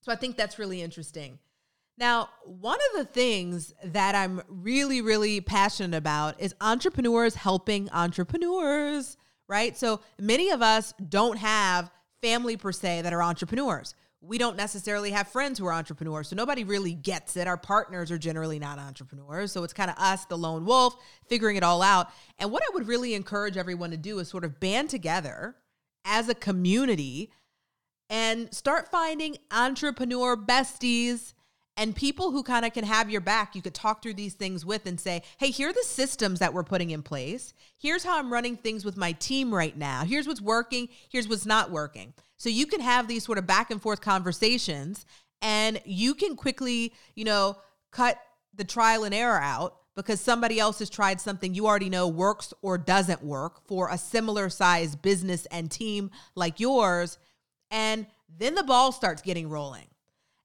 So 0.02 0.12
I 0.12 0.16
think 0.16 0.36
that's 0.36 0.60
really 0.60 0.82
interesting. 0.82 1.40
Now, 1.98 2.30
one 2.44 2.80
of 2.92 2.98
the 2.98 3.06
things 3.06 3.74
that 3.86 4.16
I'm 4.16 4.42
really, 4.48 5.02
really 5.02 5.40
passionate 5.40 5.96
about 5.96 6.42
is 6.42 6.56
entrepreneurs 6.60 7.36
helping 7.36 7.90
entrepreneurs, 7.92 9.16
right? 9.48 9.78
So 9.78 10.02
many 10.20 10.50
of 10.50 10.62
us 10.62 10.94
don't 11.10 11.38
have 11.38 11.92
family 12.22 12.58
per 12.58 12.72
se 12.72 13.02
that 13.02 13.14
are 13.14 13.22
entrepreneurs. 13.22 13.96
We 14.22 14.38
don't 14.38 14.56
necessarily 14.56 15.12
have 15.12 15.28
friends 15.28 15.60
who 15.60 15.66
are 15.66 15.74
entrepreneurs. 15.74 16.30
So 16.30 16.38
nobody 16.38 16.64
really 16.64 16.94
gets 16.94 17.36
it. 17.36 17.46
Our 17.46 17.58
partners 17.58 18.10
are 18.10 18.18
generally 18.18 18.58
not 18.58 18.80
entrepreneurs. 18.80 19.52
So 19.52 19.64
it's 19.64 19.74
kind 19.74 19.92
of 19.92 19.98
us, 19.98 20.26
the 20.26 20.38
lone 20.38 20.66
wolf, 20.66 20.96
figuring 21.28 21.58
it 21.58 21.64
all 21.64 21.82
out. 21.82 22.08
And 22.40 22.50
what 22.50 22.64
I 22.64 22.74
would 22.74 22.88
really 22.88 23.16
encourage 23.16 23.58
everyone 23.58 23.92
to 23.92 23.98
do 23.98 24.20
is 24.20 24.30
sort 24.30 24.46
of 24.46 24.62
band 24.62 24.90
together 24.90 25.58
as 26.06 26.30
a 26.30 26.36
community 26.36 27.32
and 28.10 28.54
start 28.54 28.90
finding 28.90 29.38
entrepreneur 29.52 30.38
besties 30.38 31.34
and 31.76 31.96
people 31.96 32.32
who 32.32 32.44
kind 32.44 32.66
of 32.66 32.74
can 32.74 32.84
have 32.84 33.10
your 33.10 33.22
back. 33.22 33.56
You 33.56 33.62
could 33.62 33.74
talk 33.74 34.02
through 34.02 34.14
these 34.14 34.36
things 34.36 34.66
with 34.66 34.86
and 34.86 35.00
say, 35.00 35.24
hey, 35.38 35.50
here 35.50 35.70
are 35.70 35.74
the 35.74 35.84
systems 35.84 36.40
that 36.40 36.54
we're 36.54 36.64
putting 36.64 36.92
in 36.92 37.02
place. 37.02 37.54
Here's 37.78 38.04
how 38.04 38.20
I'm 38.20 38.32
running 38.32 38.58
things 38.58 38.86
with 38.86 38.96
my 38.96 39.14
team 39.14 39.54
right 39.54 39.76
now. 39.76 40.04
Here's 40.04 40.28
what's 40.28 40.42
working. 40.42 40.90
Here's 41.10 41.28
what's 41.28 41.46
not 41.46 41.72
working. 41.72 42.14
So 42.38 42.50
you 42.50 42.68
can 42.68 42.82
have 42.82 43.08
these 43.08 43.24
sort 43.24 43.38
of 43.38 43.48
back 43.48 43.72
and 43.72 43.82
forth 43.82 44.02
conversations 44.02 45.06
and 45.42 45.82
you 45.84 46.14
can 46.14 46.36
quickly, 46.36 46.94
you 47.16 47.26
know, 47.26 47.58
cut 47.92 48.18
the 48.54 48.64
trial 48.64 49.04
and 49.04 49.14
error 49.14 49.42
out 49.42 49.78
because 49.96 50.22
somebody 50.22 50.60
else 50.60 50.80
has 50.80 50.90
tried 50.90 51.20
something 51.22 51.54
you 51.54 51.68
already 51.68 51.90
know 51.90 52.08
works 52.08 52.54
or 52.62 52.78
doesn't 52.78 53.24
work 53.24 53.66
for 53.68 53.90
a 53.90 53.98
similar 53.98 54.50
size 54.50 54.96
business 54.96 55.46
and 55.48 55.70
team 55.70 56.12
like 56.36 56.60
yours. 56.60 57.18
And 57.70 58.08
then 58.38 58.56
the 58.56 58.64
ball 58.64 58.92
starts 58.92 59.22
getting 59.22 59.50
rolling. 59.50 59.88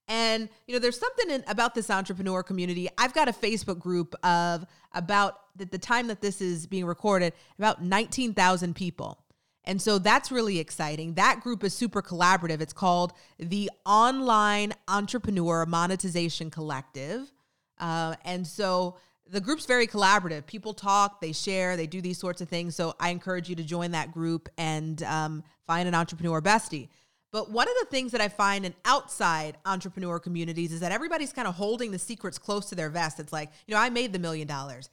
And 0.09 0.49
you 0.67 0.75
know, 0.75 0.79
there's 0.79 0.99
something 0.99 1.31
in, 1.31 1.45
about 1.47 1.75
this 1.75 1.91
entrepreneur 1.91 2.43
community. 2.43 2.89
I've 2.97 3.13
got 3.13 3.29
a 3.29 3.33
Facebook 3.33 3.79
group 3.79 4.15
of 4.25 4.67
about 4.93 5.41
at 5.61 5.71
the 5.71 5.79
time 5.79 6.07
that 6.09 6.21
this 6.21 6.41
is 6.41 6.67
being 6.67 6.87
recorded, 6.87 7.35
about 7.59 7.83
19,000 7.83 8.75
people. 8.75 9.19
And 9.65 9.83
so 9.83 9.99
that's 9.99 10.33
really 10.33 10.59
exciting. 10.59 11.15
That 11.15 11.41
group 11.43 11.63
is 11.63 11.75
super 11.75 12.01
collaborative. 12.01 12.63
It's 12.63 12.73
called 12.73 13.13
the 13.39 13.71
Online 13.85 14.73
Entrepreneur 14.89 15.67
Monetization 15.67 16.51
Collective. 16.51 17.31
Uh, 17.79 18.15
and 18.25 18.47
so 18.47 18.97
the 19.31 19.43
group's 19.43 19.67
very 19.67 19.87
collaborative. 19.87 20.47
People 20.47 20.73
talk, 20.73 21.21
they 21.21 21.33
share, 21.33 21.77
they 21.77 21.87
do 21.87 22.01
these 22.01 22.17
sorts 22.17 22.41
of 22.41 22.49
things. 22.49 22.75
So 22.75 22.95
I 22.99 23.11
encourage 23.11 23.51
you 23.51 23.57
to 23.57 23.63
join 23.63 23.91
that 23.91 24.11
group 24.11 24.49
and 24.57 25.03
um, 25.03 25.45
find 25.67 25.87
an 25.87 25.95
entrepreneur 25.95 26.41
bestie. 26.41 26.89
But 27.31 27.51
one 27.51 27.69
of 27.69 27.75
the 27.81 27.87
things 27.91 28.13
that 28.13 28.21
I 28.21 28.29
find 28.29 28.65
in 28.65 28.75
outside 28.85 29.59
entrepreneur 29.67 30.19
communities 30.19 30.73
is 30.73 30.81
that 30.81 30.93
everybody's 30.93 31.33
kind 31.33 31.47
of 31.47 31.55
holding 31.55 31.91
the 31.91 31.99
secrets 31.99 32.39
close 32.39 32.67
to 32.71 32.75
their 32.75 32.89
vest. 32.89 33.21
It's 33.21 33.33
like, 33.33 33.51
you 33.67 33.75
know, 33.75 33.81
I 33.81 33.91
made 33.91 34.13
the 34.13 34.19
million 34.19 34.49
dollars. 34.49 34.89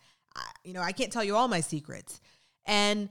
You 0.65 0.73
know, 0.73 0.81
I 0.81 0.91
can't 0.91 1.13
tell 1.13 1.23
you 1.23 1.35
all 1.35 1.47
my 1.47 1.61
secrets. 1.61 2.19
And 2.65 3.09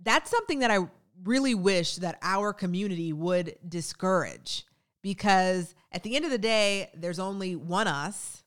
that's 0.00 0.30
something 0.30 0.58
that 0.60 0.72
I 0.72 0.78
really 1.22 1.54
wish 1.54 1.96
that 1.96 2.18
our 2.22 2.52
community 2.52 3.12
would 3.12 3.56
discourage 3.68 4.64
because 5.02 5.74
at 5.92 6.02
the 6.02 6.16
end 6.16 6.24
of 6.24 6.32
the 6.32 6.38
day, 6.38 6.90
there's 6.94 7.20
only 7.20 7.54
one 7.54 7.86
us, 7.86 8.42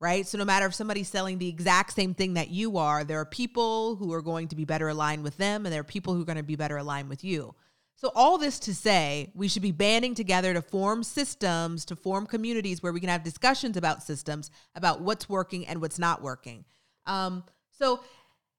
right? 0.00 0.26
So 0.26 0.36
no 0.36 0.44
matter 0.44 0.66
if 0.66 0.74
somebody's 0.74 1.08
selling 1.08 1.38
the 1.38 1.48
exact 1.48 1.94
same 1.94 2.12
thing 2.12 2.34
that 2.34 2.50
you 2.50 2.76
are, 2.76 3.04
there 3.04 3.20
are 3.20 3.24
people 3.24 3.96
who 3.96 4.12
are 4.12 4.20
going 4.20 4.48
to 4.48 4.56
be 4.56 4.66
better 4.66 4.88
aligned 4.88 5.22
with 5.22 5.38
them 5.38 5.64
and 5.64 5.72
there 5.72 5.80
are 5.80 5.84
people 5.84 6.12
who 6.12 6.22
are 6.22 6.26
going 6.26 6.36
to 6.36 6.42
be 6.42 6.56
better 6.56 6.76
aligned 6.76 7.08
with 7.08 7.24
you. 7.24 7.54
So, 8.02 8.10
all 8.16 8.36
this 8.36 8.58
to 8.60 8.74
say, 8.74 9.30
we 9.32 9.46
should 9.46 9.62
be 9.62 9.70
banding 9.70 10.16
together 10.16 10.52
to 10.54 10.60
form 10.60 11.04
systems, 11.04 11.84
to 11.84 11.94
form 11.94 12.26
communities 12.26 12.82
where 12.82 12.92
we 12.92 12.98
can 12.98 13.08
have 13.08 13.22
discussions 13.22 13.76
about 13.76 14.02
systems, 14.02 14.50
about 14.74 15.02
what's 15.02 15.28
working 15.28 15.68
and 15.68 15.80
what's 15.80 16.00
not 16.00 16.20
working. 16.20 16.64
Um, 17.06 17.44
so, 17.70 18.00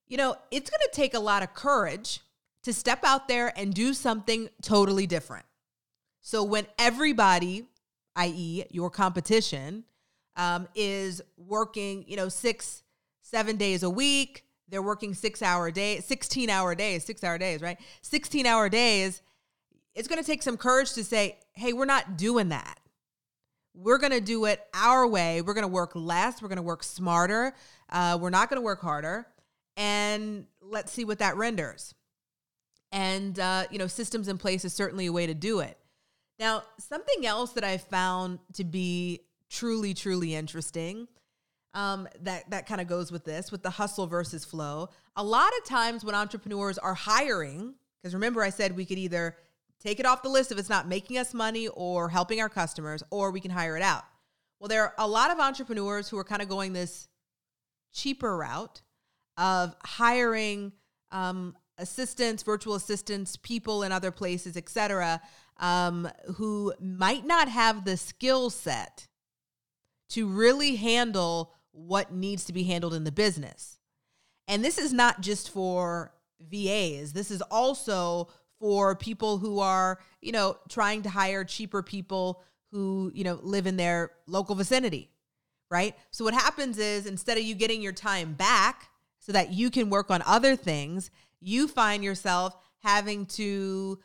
you 0.07 0.15
know, 0.15 0.37
it's 0.49 0.69
going 0.69 0.79
to 0.79 0.89
take 0.93 1.13
a 1.13 1.19
lot 1.19 1.43
of 1.43 1.53
courage 1.53 2.21
to 2.61 2.71
step 2.71 3.03
out 3.03 3.27
there 3.27 3.51
and 3.59 3.73
do 3.73 3.93
something 3.93 4.47
totally 4.61 5.07
different. 5.07 5.45
So, 6.21 6.45
when 6.45 6.65
everybody, 6.79 7.65
i.e., 8.15 8.63
your 8.71 8.89
competition, 8.89 9.83
um, 10.37 10.69
is 10.73 11.21
working, 11.35 12.05
you 12.07 12.15
know, 12.15 12.29
six, 12.29 12.81
seven 13.21 13.57
days 13.57 13.83
a 13.83 13.89
week, 13.89 14.45
they're 14.69 14.81
working 14.81 15.13
six 15.13 15.41
hour 15.41 15.69
days, 15.69 16.05
16 16.05 16.49
hour 16.49 16.75
days, 16.75 17.03
six 17.03 17.25
hour 17.25 17.37
days, 17.37 17.61
right? 17.61 17.77
16 18.03 18.45
hour 18.45 18.69
days 18.69 19.21
it's 19.95 20.07
going 20.07 20.21
to 20.21 20.25
take 20.25 20.43
some 20.43 20.57
courage 20.57 20.93
to 20.93 21.03
say, 21.03 21.39
hey, 21.53 21.73
we're 21.73 21.85
not 21.85 22.17
doing 22.17 22.49
that. 22.49 22.79
We're 23.75 23.97
going 23.97 24.11
to 24.11 24.21
do 24.21 24.45
it 24.45 24.61
our 24.73 25.07
way. 25.07 25.41
We're 25.41 25.53
going 25.53 25.63
to 25.63 25.67
work 25.67 25.91
less. 25.95 26.41
We're 26.41 26.47
going 26.47 26.57
to 26.57 26.63
work 26.63 26.83
smarter. 26.83 27.55
Uh, 27.89 28.17
we're 28.21 28.29
not 28.29 28.49
going 28.49 28.61
to 28.61 28.65
work 28.65 28.81
harder. 28.81 29.27
And 29.77 30.45
let's 30.61 30.91
see 30.91 31.05
what 31.05 31.19
that 31.19 31.35
renders. 31.37 31.95
And, 32.91 33.39
uh, 33.39 33.63
you 33.71 33.79
know, 33.79 33.87
systems 33.87 34.27
in 34.27 34.37
place 34.37 34.63
is 34.65 34.73
certainly 34.73 35.07
a 35.07 35.11
way 35.11 35.25
to 35.25 35.33
do 35.33 35.59
it. 35.59 35.77
Now, 36.39 36.63
something 36.77 37.25
else 37.25 37.53
that 37.53 37.63
I 37.63 37.77
found 37.77 38.39
to 38.53 38.63
be 38.63 39.21
truly, 39.49 39.93
truly 39.93 40.35
interesting 40.35 41.07
um, 41.73 42.07
that, 42.21 42.49
that 42.51 42.67
kind 42.67 42.81
of 42.81 42.87
goes 42.87 43.11
with 43.11 43.23
this, 43.23 43.51
with 43.51 43.63
the 43.63 43.71
hustle 43.71 44.05
versus 44.05 44.45
flow. 44.45 44.89
A 45.15 45.23
lot 45.23 45.51
of 45.59 45.65
times 45.65 46.05
when 46.05 46.13
entrepreneurs 46.13 46.77
are 46.77 46.93
hiring, 46.93 47.73
because 48.01 48.13
remember 48.13 48.43
I 48.43 48.49
said 48.49 48.75
we 48.75 48.85
could 48.85 48.99
either 48.99 49.35
take 49.79 49.99
it 49.99 50.05
off 50.05 50.23
the 50.23 50.29
list 50.29 50.51
if 50.51 50.57
it's 50.57 50.69
not 50.69 50.87
making 50.87 51.17
us 51.17 51.33
money 51.33 51.67
or 51.67 52.09
helping 52.09 52.39
our 52.41 52.49
customers, 52.49 53.03
or 53.09 53.31
we 53.31 53.39
can 53.39 53.51
hire 53.51 53.75
it 53.77 53.83
out. 53.83 54.03
Well, 54.59 54.67
there 54.69 54.83
are 54.83 54.93
a 54.97 55.07
lot 55.07 55.31
of 55.31 55.39
entrepreneurs 55.39 56.09
who 56.09 56.17
are 56.17 56.23
kind 56.23 56.41
of 56.41 56.47
going 56.47 56.73
this 56.73 57.07
cheaper 57.93 58.37
route 58.37 58.81
of 59.37 59.75
hiring 59.83 60.71
um, 61.11 61.55
assistants, 61.77 62.43
virtual 62.43 62.75
assistants, 62.75 63.35
people 63.35 63.83
in 63.83 63.91
other 63.91 64.11
places, 64.11 64.57
etc., 64.57 65.21
um, 65.57 66.09
who 66.35 66.73
might 66.79 67.25
not 67.25 67.47
have 67.47 67.85
the 67.85 67.97
skill 67.97 68.49
set 68.49 69.07
to 70.09 70.27
really 70.27 70.75
handle 70.75 71.53
what 71.71 72.13
needs 72.13 72.45
to 72.45 72.53
be 72.53 72.63
handled 72.63 72.93
in 72.93 73.03
the 73.03 73.11
business. 73.11 73.79
And 74.47 74.63
this 74.63 74.77
is 74.77 74.93
not 74.93 75.21
just 75.21 75.49
for 75.49 76.13
VAs. 76.39 77.13
This 77.13 77.31
is 77.31 77.41
also 77.43 78.29
for 78.63 78.95
people 78.95 79.39
who 79.39 79.59
are, 79.59 79.99
you 80.21 80.31
know, 80.31 80.55
trying 80.69 81.01
to 81.01 81.09
hire 81.09 81.43
cheaper 81.43 81.83
people 81.83 82.41
who, 82.71 83.11
you 83.13 83.25
know, 83.25 83.37
live 83.43 83.67
in 83.67 83.75
their 83.75 84.11
local 84.25 84.55
vicinity, 84.55 85.09
right? 85.69 85.97
So 86.11 86.23
what 86.23 86.33
happens 86.33 86.77
is 86.77 87.05
instead 87.05 87.37
of 87.37 87.43
you 87.43 87.55
getting 87.55 87.81
your 87.81 87.91
time 87.91 88.31
back 88.35 88.87
so 89.19 89.33
that 89.33 89.51
you 89.51 89.69
can 89.69 89.89
work 89.89 90.09
on 90.09 90.21
other 90.25 90.55
things, 90.55 91.11
you 91.41 91.67
find 91.67 92.05
yourself 92.05 92.55
having 92.77 93.25
to 93.25 93.99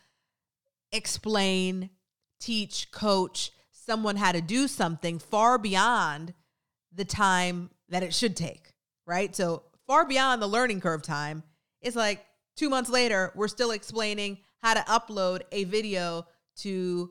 explain, 0.91 1.91
teach, 2.41 2.91
coach 2.91 3.53
someone 3.71 4.17
how 4.17 4.33
to 4.33 4.41
do 4.41 4.67
something 4.67 5.21
far 5.21 5.57
beyond 5.57 6.35
the 6.93 7.05
time 7.05 7.71
that 7.91 8.03
it 8.03 8.13
should 8.13 8.35
take, 8.35 8.73
right? 9.07 9.37
So 9.37 9.63
far 9.87 10.05
beyond 10.05 10.43
the 10.43 10.49
learning 10.49 10.81
curve 10.81 11.03
time. 11.03 11.45
It's 11.81 11.95
like 11.95 12.27
two 12.57 12.69
months 12.69 12.91
later, 12.91 13.31
we're 13.37 13.47
still 13.47 13.71
explaining 13.71 14.39
how 14.63 14.75
to 14.75 14.81
upload 14.81 15.43
a 15.53 15.65
video 15.65 16.27
to 16.57 17.11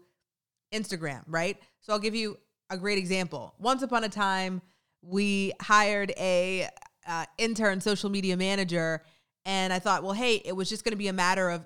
Instagram, 0.73 1.23
right? 1.27 1.57
So 1.81 1.93
I'll 1.93 1.99
give 1.99 2.15
you 2.15 2.37
a 2.69 2.77
great 2.77 2.97
example. 2.97 3.53
Once 3.59 3.81
upon 3.81 4.03
a 4.03 4.09
time, 4.09 4.61
we 5.01 5.53
hired 5.61 6.11
a 6.17 6.67
uh, 7.07 7.25
intern 7.37 7.79
social 7.79 8.09
media 8.09 8.35
manager, 8.35 9.01
and 9.45 9.71
I 9.71 9.79
thought, 9.79 10.03
well, 10.03 10.13
hey, 10.13 10.41
it 10.43 10.55
was 10.55 10.69
just 10.69 10.83
going 10.83 10.91
to 10.91 10.97
be 10.97 11.07
a 11.07 11.13
matter 11.13 11.49
of 11.49 11.65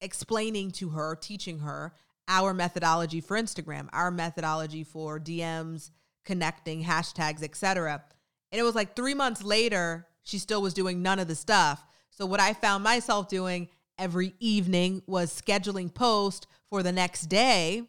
explaining 0.00 0.70
to 0.72 0.90
her, 0.90 1.16
teaching 1.16 1.60
her 1.60 1.92
our 2.28 2.52
methodology 2.54 3.20
for 3.20 3.36
Instagram, 3.36 3.88
our 3.92 4.10
methodology 4.10 4.82
for 4.82 5.20
DMs, 5.20 5.90
connecting, 6.24 6.84
hashtags, 6.84 7.42
etc. 7.42 8.02
And 8.50 8.58
it 8.58 8.64
was 8.64 8.74
like 8.74 8.96
three 8.96 9.14
months 9.14 9.42
later, 9.42 10.08
she 10.22 10.38
still 10.38 10.60
was 10.60 10.74
doing 10.74 11.02
none 11.02 11.18
of 11.18 11.28
the 11.28 11.34
stuff. 11.34 11.86
So 12.10 12.26
what 12.26 12.40
I 12.40 12.52
found 12.52 12.82
myself 12.82 13.28
doing 13.28 13.68
every 13.98 14.34
evening 14.40 15.02
was 15.06 15.40
scheduling 15.40 15.92
post 15.92 16.46
for 16.68 16.82
the 16.82 16.92
next 16.92 17.22
day. 17.22 17.84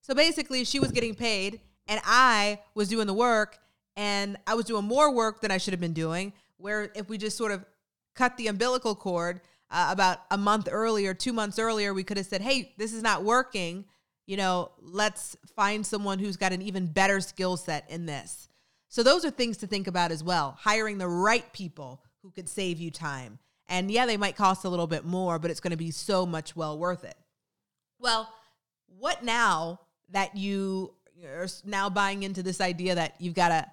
So 0.00 0.14
basically, 0.14 0.64
she 0.64 0.80
was 0.80 0.92
getting 0.92 1.14
paid 1.14 1.60
and 1.86 2.00
I 2.04 2.60
was 2.74 2.88
doing 2.88 3.06
the 3.06 3.14
work 3.14 3.58
and 3.96 4.36
I 4.46 4.54
was 4.54 4.66
doing 4.66 4.84
more 4.84 5.12
work 5.12 5.40
than 5.40 5.50
I 5.50 5.58
should 5.58 5.72
have 5.72 5.80
been 5.80 5.92
doing. 5.92 6.32
Where 6.56 6.90
if 6.94 7.08
we 7.08 7.18
just 7.18 7.36
sort 7.36 7.52
of 7.52 7.64
cut 8.14 8.36
the 8.36 8.48
umbilical 8.48 8.94
cord 8.94 9.40
uh, 9.70 9.88
about 9.90 10.18
a 10.30 10.38
month 10.38 10.68
earlier, 10.70 11.14
two 11.14 11.32
months 11.32 11.58
earlier, 11.58 11.92
we 11.94 12.04
could 12.04 12.16
have 12.16 12.26
said, 12.26 12.40
hey, 12.40 12.74
this 12.78 12.92
is 12.92 13.02
not 13.02 13.24
working. 13.24 13.84
You 14.26 14.36
know, 14.36 14.72
let's 14.80 15.36
find 15.56 15.86
someone 15.86 16.18
who's 16.18 16.36
got 16.36 16.52
an 16.52 16.62
even 16.62 16.86
better 16.86 17.20
skill 17.20 17.56
set 17.56 17.88
in 17.88 18.06
this. 18.06 18.48
So, 18.90 19.02
those 19.02 19.24
are 19.24 19.30
things 19.30 19.58
to 19.58 19.66
think 19.66 19.86
about 19.86 20.10
as 20.10 20.24
well. 20.24 20.56
Hiring 20.58 20.98
the 20.98 21.08
right 21.08 21.50
people 21.52 22.02
who 22.22 22.30
could 22.30 22.48
save 22.48 22.78
you 22.78 22.90
time 22.90 23.38
and 23.68 23.90
yeah, 23.90 24.06
they 24.06 24.16
might 24.16 24.36
cost 24.36 24.64
a 24.64 24.68
little 24.68 24.86
bit 24.86 25.04
more, 25.04 25.38
but 25.38 25.50
it's 25.50 25.60
going 25.60 25.72
to 25.72 25.76
be 25.76 25.90
so 25.90 26.24
much 26.24 26.56
well 26.56 26.78
worth 26.78 27.04
it. 27.04 27.16
Well, 27.98 28.32
what 28.98 29.22
now 29.22 29.80
that 30.10 30.36
you 30.36 30.94
are 31.24 31.48
now 31.64 31.90
buying 31.90 32.22
into 32.22 32.42
this 32.42 32.60
idea 32.60 32.94
that 32.94 33.14
you've 33.18 33.34
got 33.34 33.48
to 33.48 33.66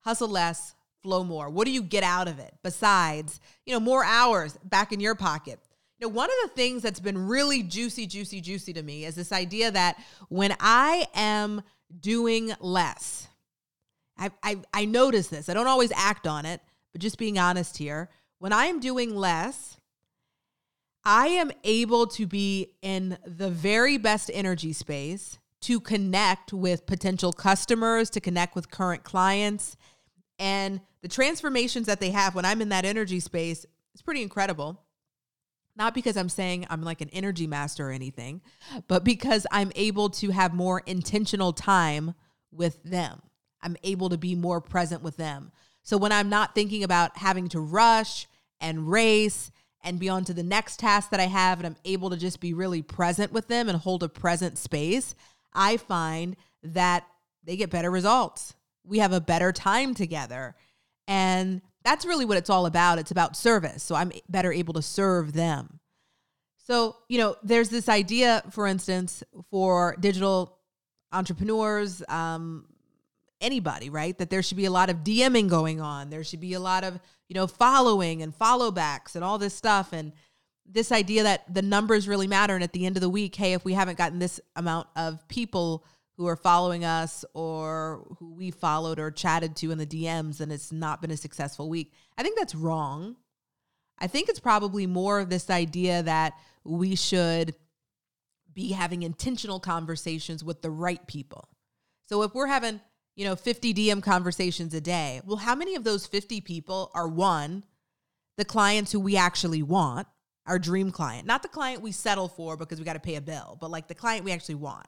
hustle 0.00 0.28
less, 0.28 0.74
flow 1.02 1.24
more? 1.24 1.48
What 1.48 1.66
do 1.66 1.70
you 1.70 1.82
get 1.82 2.02
out 2.02 2.28
of 2.28 2.38
it 2.38 2.52
besides, 2.62 3.40
you 3.64 3.72
know, 3.72 3.80
more 3.80 4.04
hours 4.04 4.58
back 4.64 4.92
in 4.92 5.00
your 5.00 5.14
pocket? 5.14 5.58
You 5.98 6.06
know, 6.06 6.14
one 6.14 6.28
of 6.28 6.50
the 6.50 6.54
things 6.54 6.82
that's 6.82 7.00
been 7.00 7.26
really 7.26 7.62
juicy, 7.62 8.06
juicy, 8.06 8.40
juicy 8.40 8.72
to 8.74 8.82
me 8.82 9.04
is 9.04 9.14
this 9.14 9.32
idea 9.32 9.70
that 9.70 9.96
when 10.28 10.54
I 10.60 11.06
am 11.14 11.62
doing 11.98 12.52
less, 12.60 13.26
I, 14.16 14.30
I, 14.42 14.58
I 14.74 14.84
notice 14.84 15.28
this. 15.28 15.48
I 15.48 15.54
don't 15.54 15.66
always 15.66 15.92
act 15.92 16.26
on 16.26 16.44
it, 16.44 16.60
but 16.92 17.00
just 17.00 17.18
being 17.18 17.38
honest 17.38 17.78
here 17.78 18.10
when 18.38 18.52
I 18.52 18.66
am 18.66 18.80
doing 18.80 19.14
less, 19.14 19.76
I 21.04 21.28
am 21.28 21.50
able 21.64 22.06
to 22.08 22.26
be 22.26 22.74
in 22.82 23.18
the 23.24 23.50
very 23.50 23.98
best 23.98 24.30
energy 24.32 24.72
space 24.72 25.38
to 25.62 25.80
connect 25.80 26.52
with 26.52 26.86
potential 26.86 27.32
customers, 27.32 28.10
to 28.10 28.20
connect 28.20 28.54
with 28.54 28.70
current 28.70 29.04
clients. 29.04 29.76
And 30.38 30.80
the 31.02 31.08
transformations 31.08 31.86
that 31.86 32.00
they 32.00 32.10
have 32.10 32.34
when 32.34 32.44
I'm 32.44 32.60
in 32.60 32.68
that 32.68 32.84
energy 32.84 33.20
space 33.20 33.66
is 33.94 34.02
pretty 34.02 34.22
incredible. 34.22 34.82
Not 35.76 35.94
because 35.94 36.16
I'm 36.16 36.28
saying 36.28 36.66
I'm 36.70 36.82
like 36.82 37.00
an 37.00 37.08
energy 37.10 37.46
master 37.46 37.88
or 37.88 37.92
anything, 37.92 38.40
but 38.88 39.04
because 39.04 39.46
I'm 39.50 39.72
able 39.76 40.10
to 40.10 40.30
have 40.30 40.52
more 40.52 40.82
intentional 40.86 41.52
time 41.52 42.14
with 42.50 42.82
them. 42.82 43.22
I'm 43.62 43.76
able 43.82 44.08
to 44.08 44.18
be 44.18 44.34
more 44.34 44.60
present 44.60 45.02
with 45.02 45.16
them. 45.16 45.52
So 45.88 45.96
when 45.96 46.12
I'm 46.12 46.28
not 46.28 46.54
thinking 46.54 46.84
about 46.84 47.16
having 47.16 47.48
to 47.48 47.60
rush 47.60 48.26
and 48.60 48.90
race 48.90 49.50
and 49.82 49.98
be 49.98 50.10
on 50.10 50.22
to 50.26 50.34
the 50.34 50.42
next 50.42 50.80
task 50.80 51.08
that 51.12 51.18
I 51.18 51.24
have, 51.24 51.60
and 51.60 51.66
I'm 51.66 51.76
able 51.86 52.10
to 52.10 52.18
just 52.18 52.40
be 52.40 52.52
really 52.52 52.82
present 52.82 53.32
with 53.32 53.48
them 53.48 53.70
and 53.70 53.78
hold 53.78 54.02
a 54.02 54.08
present 54.10 54.58
space, 54.58 55.14
I 55.54 55.78
find 55.78 56.36
that 56.62 57.06
they 57.42 57.56
get 57.56 57.70
better 57.70 57.90
results. 57.90 58.54
We 58.84 58.98
have 58.98 59.14
a 59.14 59.20
better 59.22 59.50
time 59.50 59.94
together. 59.94 60.56
And 61.06 61.62
that's 61.84 62.04
really 62.04 62.26
what 62.26 62.36
it's 62.36 62.50
all 62.50 62.66
about. 62.66 62.98
It's 62.98 63.10
about 63.10 63.34
service. 63.34 63.82
So 63.82 63.94
I'm 63.94 64.12
better 64.28 64.52
able 64.52 64.74
to 64.74 64.82
serve 64.82 65.32
them. 65.32 65.80
So, 66.66 66.96
you 67.08 67.16
know, 67.16 67.36
there's 67.42 67.70
this 67.70 67.88
idea, 67.88 68.42
for 68.50 68.66
instance, 68.66 69.22
for 69.50 69.96
digital 69.98 70.58
entrepreneurs, 71.12 72.02
um, 72.10 72.66
anybody, 73.40 73.90
right? 73.90 74.16
That 74.18 74.30
there 74.30 74.42
should 74.42 74.56
be 74.56 74.64
a 74.64 74.70
lot 74.70 74.90
of 74.90 74.98
DMing 74.98 75.48
going 75.48 75.80
on. 75.80 76.10
There 76.10 76.24
should 76.24 76.40
be 76.40 76.54
a 76.54 76.60
lot 76.60 76.84
of, 76.84 76.98
you 77.28 77.34
know, 77.34 77.46
following 77.46 78.22
and 78.22 78.34
follow 78.34 78.70
backs 78.70 79.14
and 79.14 79.24
all 79.24 79.38
this 79.38 79.54
stuff. 79.54 79.92
And 79.92 80.12
this 80.66 80.92
idea 80.92 81.22
that 81.22 81.52
the 81.52 81.62
numbers 81.62 82.08
really 82.08 82.26
matter. 82.26 82.54
And 82.54 82.64
at 82.64 82.72
the 82.72 82.86
end 82.86 82.96
of 82.96 83.00
the 83.00 83.08
week, 83.08 83.34
hey, 83.34 83.54
if 83.54 83.64
we 83.64 83.72
haven't 83.72 83.98
gotten 83.98 84.18
this 84.18 84.40
amount 84.56 84.88
of 84.96 85.26
people 85.28 85.84
who 86.16 86.26
are 86.26 86.36
following 86.36 86.84
us 86.84 87.24
or 87.32 88.04
who 88.18 88.34
we 88.34 88.50
followed 88.50 88.98
or 88.98 89.10
chatted 89.10 89.54
to 89.56 89.70
in 89.70 89.78
the 89.78 89.86
DMs, 89.86 90.38
then 90.38 90.50
it's 90.50 90.72
not 90.72 91.00
been 91.00 91.12
a 91.12 91.16
successful 91.16 91.68
week. 91.68 91.92
I 92.18 92.22
think 92.22 92.36
that's 92.36 92.54
wrong. 92.54 93.16
I 94.00 94.08
think 94.08 94.28
it's 94.28 94.40
probably 94.40 94.86
more 94.86 95.20
of 95.20 95.30
this 95.30 95.48
idea 95.48 96.02
that 96.02 96.34
we 96.64 96.96
should 96.96 97.54
be 98.52 98.72
having 98.72 99.04
intentional 99.04 99.60
conversations 99.60 100.42
with 100.42 100.60
the 100.60 100.70
right 100.70 101.04
people. 101.06 101.48
So 102.08 102.22
if 102.22 102.34
we're 102.34 102.46
having 102.46 102.80
you 103.18 103.24
know, 103.24 103.34
50 103.34 103.74
DM 103.74 104.00
conversations 104.00 104.72
a 104.74 104.80
day. 104.80 105.20
Well, 105.26 105.38
how 105.38 105.56
many 105.56 105.74
of 105.74 105.82
those 105.82 106.06
50 106.06 106.40
people 106.40 106.92
are 106.94 107.08
one, 107.08 107.64
the 108.36 108.44
clients 108.44 108.92
who 108.92 109.00
we 109.00 109.16
actually 109.16 109.60
want, 109.60 110.06
our 110.46 110.56
dream 110.56 110.92
client, 110.92 111.26
not 111.26 111.42
the 111.42 111.48
client 111.48 111.82
we 111.82 111.90
settle 111.90 112.28
for 112.28 112.56
because 112.56 112.78
we 112.78 112.84
got 112.84 112.92
to 112.92 113.00
pay 113.00 113.16
a 113.16 113.20
bill, 113.20 113.58
but 113.60 113.72
like 113.72 113.88
the 113.88 113.94
client 113.94 114.24
we 114.24 114.30
actually 114.30 114.54
want. 114.54 114.86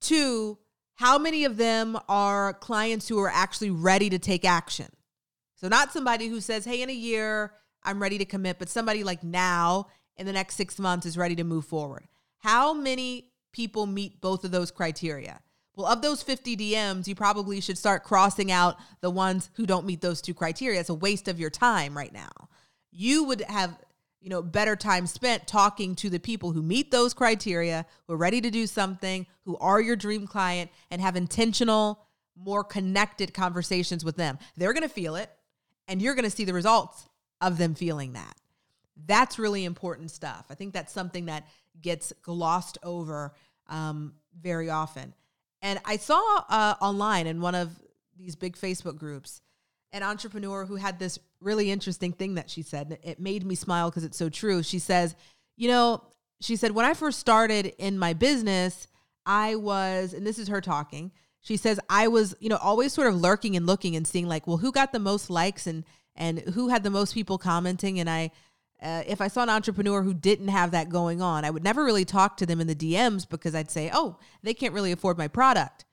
Two, 0.00 0.58
how 0.94 1.18
many 1.18 1.44
of 1.44 1.56
them 1.56 1.98
are 2.08 2.54
clients 2.54 3.08
who 3.08 3.18
are 3.18 3.32
actually 3.34 3.70
ready 3.70 4.08
to 4.08 4.20
take 4.20 4.44
action? 4.44 4.86
So, 5.56 5.66
not 5.66 5.92
somebody 5.92 6.28
who 6.28 6.40
says, 6.40 6.64
hey, 6.64 6.82
in 6.82 6.88
a 6.88 6.94
year, 6.94 7.52
I'm 7.82 8.00
ready 8.00 8.18
to 8.18 8.24
commit, 8.24 8.60
but 8.60 8.68
somebody 8.68 9.02
like 9.02 9.24
now 9.24 9.88
in 10.16 10.24
the 10.24 10.32
next 10.32 10.54
six 10.54 10.78
months 10.78 11.04
is 11.04 11.18
ready 11.18 11.34
to 11.34 11.44
move 11.44 11.64
forward. 11.64 12.06
How 12.38 12.72
many 12.72 13.32
people 13.52 13.86
meet 13.86 14.20
both 14.20 14.44
of 14.44 14.52
those 14.52 14.70
criteria? 14.70 15.40
Well, 15.76 15.86
of 15.86 16.00
those 16.00 16.22
50 16.22 16.56
DMs, 16.56 17.06
you 17.06 17.14
probably 17.14 17.60
should 17.60 17.76
start 17.76 18.02
crossing 18.02 18.50
out 18.50 18.78
the 19.02 19.10
ones 19.10 19.50
who 19.54 19.66
don't 19.66 19.84
meet 19.84 20.00
those 20.00 20.22
two 20.22 20.32
criteria. 20.32 20.80
It's 20.80 20.88
a 20.88 20.94
waste 20.94 21.28
of 21.28 21.38
your 21.38 21.50
time 21.50 21.94
right 21.94 22.12
now. 22.12 22.48
You 22.90 23.24
would 23.24 23.42
have, 23.42 23.78
you 24.22 24.30
know, 24.30 24.40
better 24.40 24.74
time 24.74 25.06
spent 25.06 25.46
talking 25.46 25.94
to 25.96 26.08
the 26.08 26.18
people 26.18 26.52
who 26.52 26.62
meet 26.62 26.90
those 26.90 27.12
criteria, 27.12 27.84
who 28.06 28.14
are 28.14 28.18
ready 28.18 28.40
to 28.40 28.50
do 28.50 28.66
something, 28.66 29.26
who 29.44 29.58
are 29.58 29.78
your 29.78 29.96
dream 29.96 30.26
client, 30.26 30.70
and 30.90 31.02
have 31.02 31.14
intentional, 31.14 32.06
more 32.34 32.64
connected 32.64 33.34
conversations 33.34 34.02
with 34.02 34.16
them. 34.16 34.38
They're 34.56 34.72
going 34.72 34.82
to 34.82 34.88
feel 34.88 35.14
it, 35.14 35.30
and 35.86 36.00
you're 36.00 36.14
going 36.14 36.24
to 36.24 36.34
see 36.34 36.44
the 36.44 36.54
results 36.54 37.06
of 37.42 37.58
them 37.58 37.74
feeling 37.74 38.14
that. 38.14 38.34
That's 39.04 39.38
really 39.38 39.66
important 39.66 40.10
stuff. 40.10 40.46
I 40.48 40.54
think 40.54 40.72
that's 40.72 40.92
something 40.92 41.26
that 41.26 41.46
gets 41.82 42.14
glossed 42.22 42.78
over 42.82 43.34
um, 43.68 44.14
very 44.40 44.70
often. 44.70 45.12
And 45.66 45.80
I 45.84 45.96
saw 45.96 46.44
uh, 46.48 46.76
online 46.80 47.26
in 47.26 47.40
one 47.40 47.56
of 47.56 47.72
these 48.16 48.36
big 48.36 48.56
Facebook 48.56 48.96
groups 48.96 49.40
an 49.92 50.04
entrepreneur 50.04 50.64
who 50.64 50.76
had 50.76 51.00
this 51.00 51.18
really 51.40 51.72
interesting 51.72 52.12
thing 52.12 52.36
that 52.36 52.48
she 52.48 52.62
said. 52.62 52.98
It 53.02 53.18
made 53.18 53.44
me 53.44 53.56
smile 53.56 53.90
because 53.90 54.04
it's 54.04 54.16
so 54.16 54.28
true. 54.28 54.62
She 54.62 54.78
says, 54.78 55.16
You 55.56 55.66
know, 55.66 56.04
she 56.40 56.54
said, 56.54 56.70
when 56.70 56.86
I 56.86 56.94
first 56.94 57.18
started 57.18 57.74
in 57.78 57.98
my 57.98 58.12
business, 58.12 58.86
I 59.24 59.56
was, 59.56 60.12
and 60.12 60.24
this 60.24 60.38
is 60.38 60.46
her 60.48 60.60
talking. 60.60 61.10
She 61.40 61.56
says, 61.56 61.80
I 61.90 62.06
was, 62.06 62.36
you 62.38 62.48
know, 62.48 62.58
always 62.58 62.92
sort 62.92 63.08
of 63.08 63.20
lurking 63.20 63.56
and 63.56 63.66
looking 63.66 63.96
and 63.96 64.06
seeing 64.06 64.28
like, 64.28 64.46
well, 64.46 64.58
who 64.58 64.70
got 64.70 64.92
the 64.92 65.00
most 65.00 65.30
likes 65.30 65.66
and 65.66 65.84
and 66.14 66.38
who 66.40 66.68
had 66.68 66.84
the 66.84 66.90
most 66.90 67.12
people 67.12 67.38
commenting. 67.38 67.98
And 67.98 68.08
I 68.08 68.30
uh, 68.82 69.02
if 69.06 69.20
I 69.20 69.28
saw 69.28 69.42
an 69.42 69.48
entrepreneur 69.48 70.02
who 70.02 70.12
didn't 70.12 70.48
have 70.48 70.70
that 70.72 70.88
going 70.90 71.22
on, 71.22 71.44
I 71.44 71.50
would 71.50 71.64
never 71.64 71.84
really 71.84 72.04
talk 72.04 72.36
to 72.38 72.46
them 72.46 72.60
in 72.60 72.66
the 72.66 72.74
DMs 72.74 73.28
because 73.28 73.54
I'd 73.54 73.70
say, 73.70 73.90
oh, 73.92 74.18
they 74.42 74.54
can't 74.54 74.74
really 74.74 74.92
afford 74.92 75.16
my 75.16 75.28
product. 75.28 75.84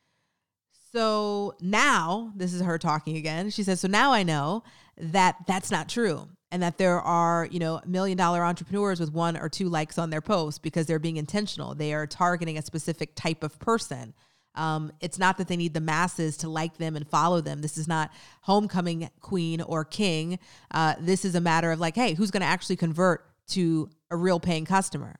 So 0.91 1.55
now, 1.59 2.33
this 2.35 2.53
is 2.53 2.61
her 2.61 2.77
talking 2.77 3.17
again. 3.17 3.49
She 3.49 3.63
says, 3.63 3.79
so 3.79 3.87
now 3.87 4.11
I 4.11 4.23
know 4.23 4.63
that 4.97 5.37
that's 5.47 5.71
not 5.71 5.89
true 5.89 6.27
and 6.51 6.61
that 6.61 6.77
there 6.77 7.01
are, 7.01 7.47
you 7.49 7.57
know, 7.57 7.81
million 7.85 8.15
dollar 8.15 8.43
entrepreneurs 8.43 8.99
with 8.99 9.11
one 9.11 9.35
or 9.35 9.49
two 9.49 9.69
likes 9.69 9.97
on 9.97 10.11
their 10.11 10.21
post 10.21 10.61
because 10.61 10.85
they're 10.85 10.99
being 10.99 11.17
intentional. 11.17 11.73
They 11.73 11.93
are 11.93 12.05
targeting 12.05 12.59
a 12.59 12.61
specific 12.61 13.15
type 13.15 13.43
of 13.43 13.57
person. 13.57 14.13
Um, 14.55 14.91
it's 14.99 15.17
not 15.17 15.37
that 15.37 15.47
they 15.47 15.57
need 15.57 15.73
the 15.73 15.81
masses 15.81 16.37
to 16.37 16.49
like 16.49 16.77
them 16.77 16.95
and 16.95 17.07
follow 17.07 17.41
them. 17.41 17.61
This 17.61 17.77
is 17.77 17.87
not 17.87 18.11
homecoming 18.41 19.09
queen 19.19 19.61
or 19.61 19.83
king. 19.83 20.39
Uh, 20.71 20.95
this 20.99 21.25
is 21.25 21.35
a 21.35 21.41
matter 21.41 21.71
of 21.71 21.79
like, 21.79 21.95
hey, 21.95 22.13
who's 22.13 22.31
going 22.31 22.41
to 22.41 22.47
actually 22.47 22.75
convert 22.75 23.25
to 23.47 23.89
a 24.11 24.15
real 24.15 24.39
paying 24.39 24.65
customer? 24.65 25.15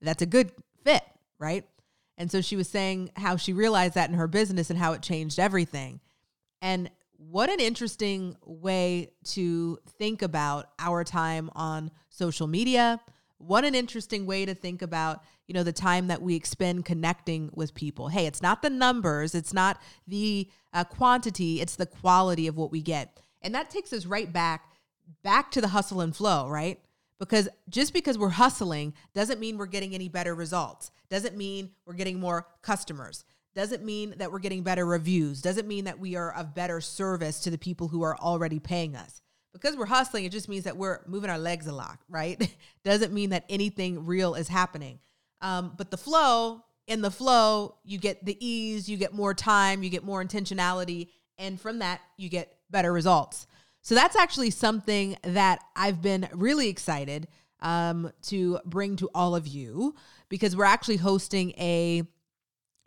That's 0.00 0.22
a 0.22 0.26
good 0.26 0.52
fit, 0.84 1.02
right? 1.38 1.64
And 2.18 2.30
so 2.30 2.40
she 2.40 2.56
was 2.56 2.68
saying 2.68 3.10
how 3.16 3.36
she 3.36 3.52
realized 3.52 3.94
that 3.94 4.08
in 4.08 4.16
her 4.16 4.28
business 4.28 4.70
and 4.70 4.78
how 4.78 4.92
it 4.92 5.02
changed 5.02 5.38
everything. 5.38 6.00
And 6.62 6.90
what 7.18 7.50
an 7.50 7.60
interesting 7.60 8.36
way 8.44 9.10
to 9.24 9.78
think 9.98 10.22
about 10.22 10.70
our 10.78 11.04
time 11.04 11.50
on 11.54 11.90
social 12.08 12.46
media. 12.46 13.00
What 13.38 13.64
an 13.64 13.74
interesting 13.74 14.26
way 14.26 14.46
to 14.46 14.54
think 14.54 14.82
about 14.82 15.22
you 15.46 15.54
know 15.54 15.62
the 15.62 15.72
time 15.72 16.08
that 16.08 16.22
we 16.22 16.34
expend 16.34 16.84
connecting 16.84 17.50
with 17.52 17.74
people. 17.74 18.08
Hey 18.08 18.26
it's 18.26 18.42
not 18.42 18.62
the 18.62 18.70
numbers 18.70 19.34
it's 19.34 19.52
not 19.52 19.80
the 20.06 20.48
uh, 20.72 20.84
quantity 20.84 21.60
it's 21.60 21.76
the 21.76 21.86
quality 21.86 22.46
of 22.46 22.56
what 22.56 22.72
we 22.72 22.82
get. 22.82 23.20
And 23.42 23.54
that 23.54 23.70
takes 23.70 23.92
us 23.92 24.06
right 24.06 24.32
back 24.32 24.72
back 25.22 25.50
to 25.52 25.60
the 25.60 25.68
hustle 25.68 26.00
and 26.00 26.16
flow 26.16 26.48
right? 26.48 26.80
Because 27.18 27.48
just 27.68 27.92
because 27.92 28.18
we're 28.18 28.28
hustling 28.30 28.94
doesn't 29.14 29.40
mean 29.40 29.56
we're 29.56 29.66
getting 29.66 29.94
any 29.94 30.08
better 30.08 30.34
results. 30.34 30.90
Doesn't 31.08 31.36
mean 31.36 31.70
we're 31.86 31.94
getting 31.94 32.18
more 32.18 32.46
customers. 32.62 33.24
Doesn't 33.54 33.82
mean 33.82 34.14
that 34.18 34.30
we're 34.30 34.38
getting 34.38 34.62
better 34.62 34.84
reviews. 34.84 35.40
Doesn't 35.40 35.66
mean 35.66 35.84
that 35.84 35.98
we 35.98 36.14
are 36.14 36.34
of 36.34 36.54
better 36.54 36.80
service 36.80 37.40
to 37.40 37.50
the 37.50 37.56
people 37.56 37.88
who 37.88 38.02
are 38.02 38.16
already 38.18 38.58
paying 38.58 38.94
us 38.94 39.22
because 39.56 39.76
we're 39.76 39.86
hustling 39.86 40.24
it 40.24 40.32
just 40.32 40.48
means 40.48 40.64
that 40.64 40.76
we're 40.76 41.00
moving 41.06 41.30
our 41.30 41.38
legs 41.38 41.66
a 41.66 41.72
lot 41.72 41.98
right 42.08 42.54
doesn't 42.84 43.12
mean 43.12 43.30
that 43.30 43.44
anything 43.48 44.06
real 44.06 44.34
is 44.34 44.48
happening 44.48 44.98
um, 45.40 45.74
but 45.76 45.90
the 45.90 45.96
flow, 45.96 46.62
in 46.86 47.02
the 47.02 47.10
flow, 47.10 47.76
you 47.84 47.98
get 47.98 48.24
the 48.24 48.36
ease, 48.44 48.88
you 48.88 48.96
get 48.96 49.12
more 49.12 49.34
time, 49.34 49.82
you 49.82 49.90
get 49.90 50.04
more 50.04 50.24
intentionality, 50.24 51.08
and 51.38 51.60
from 51.60 51.80
that, 51.80 52.00
you 52.16 52.28
get 52.28 52.56
better 52.70 52.92
results. 52.92 53.46
So 53.82 53.94
that's 53.94 54.16
actually 54.16 54.50
something 54.50 55.16
that 55.22 55.60
I've 55.76 56.02
been 56.02 56.28
really 56.32 56.68
excited 56.68 57.28
um, 57.60 58.10
to 58.22 58.58
bring 58.64 58.96
to 58.96 59.08
all 59.14 59.36
of 59.36 59.46
you 59.46 59.94
because 60.28 60.56
we're 60.56 60.64
actually 60.64 60.96
hosting 60.96 61.50
a 61.52 62.02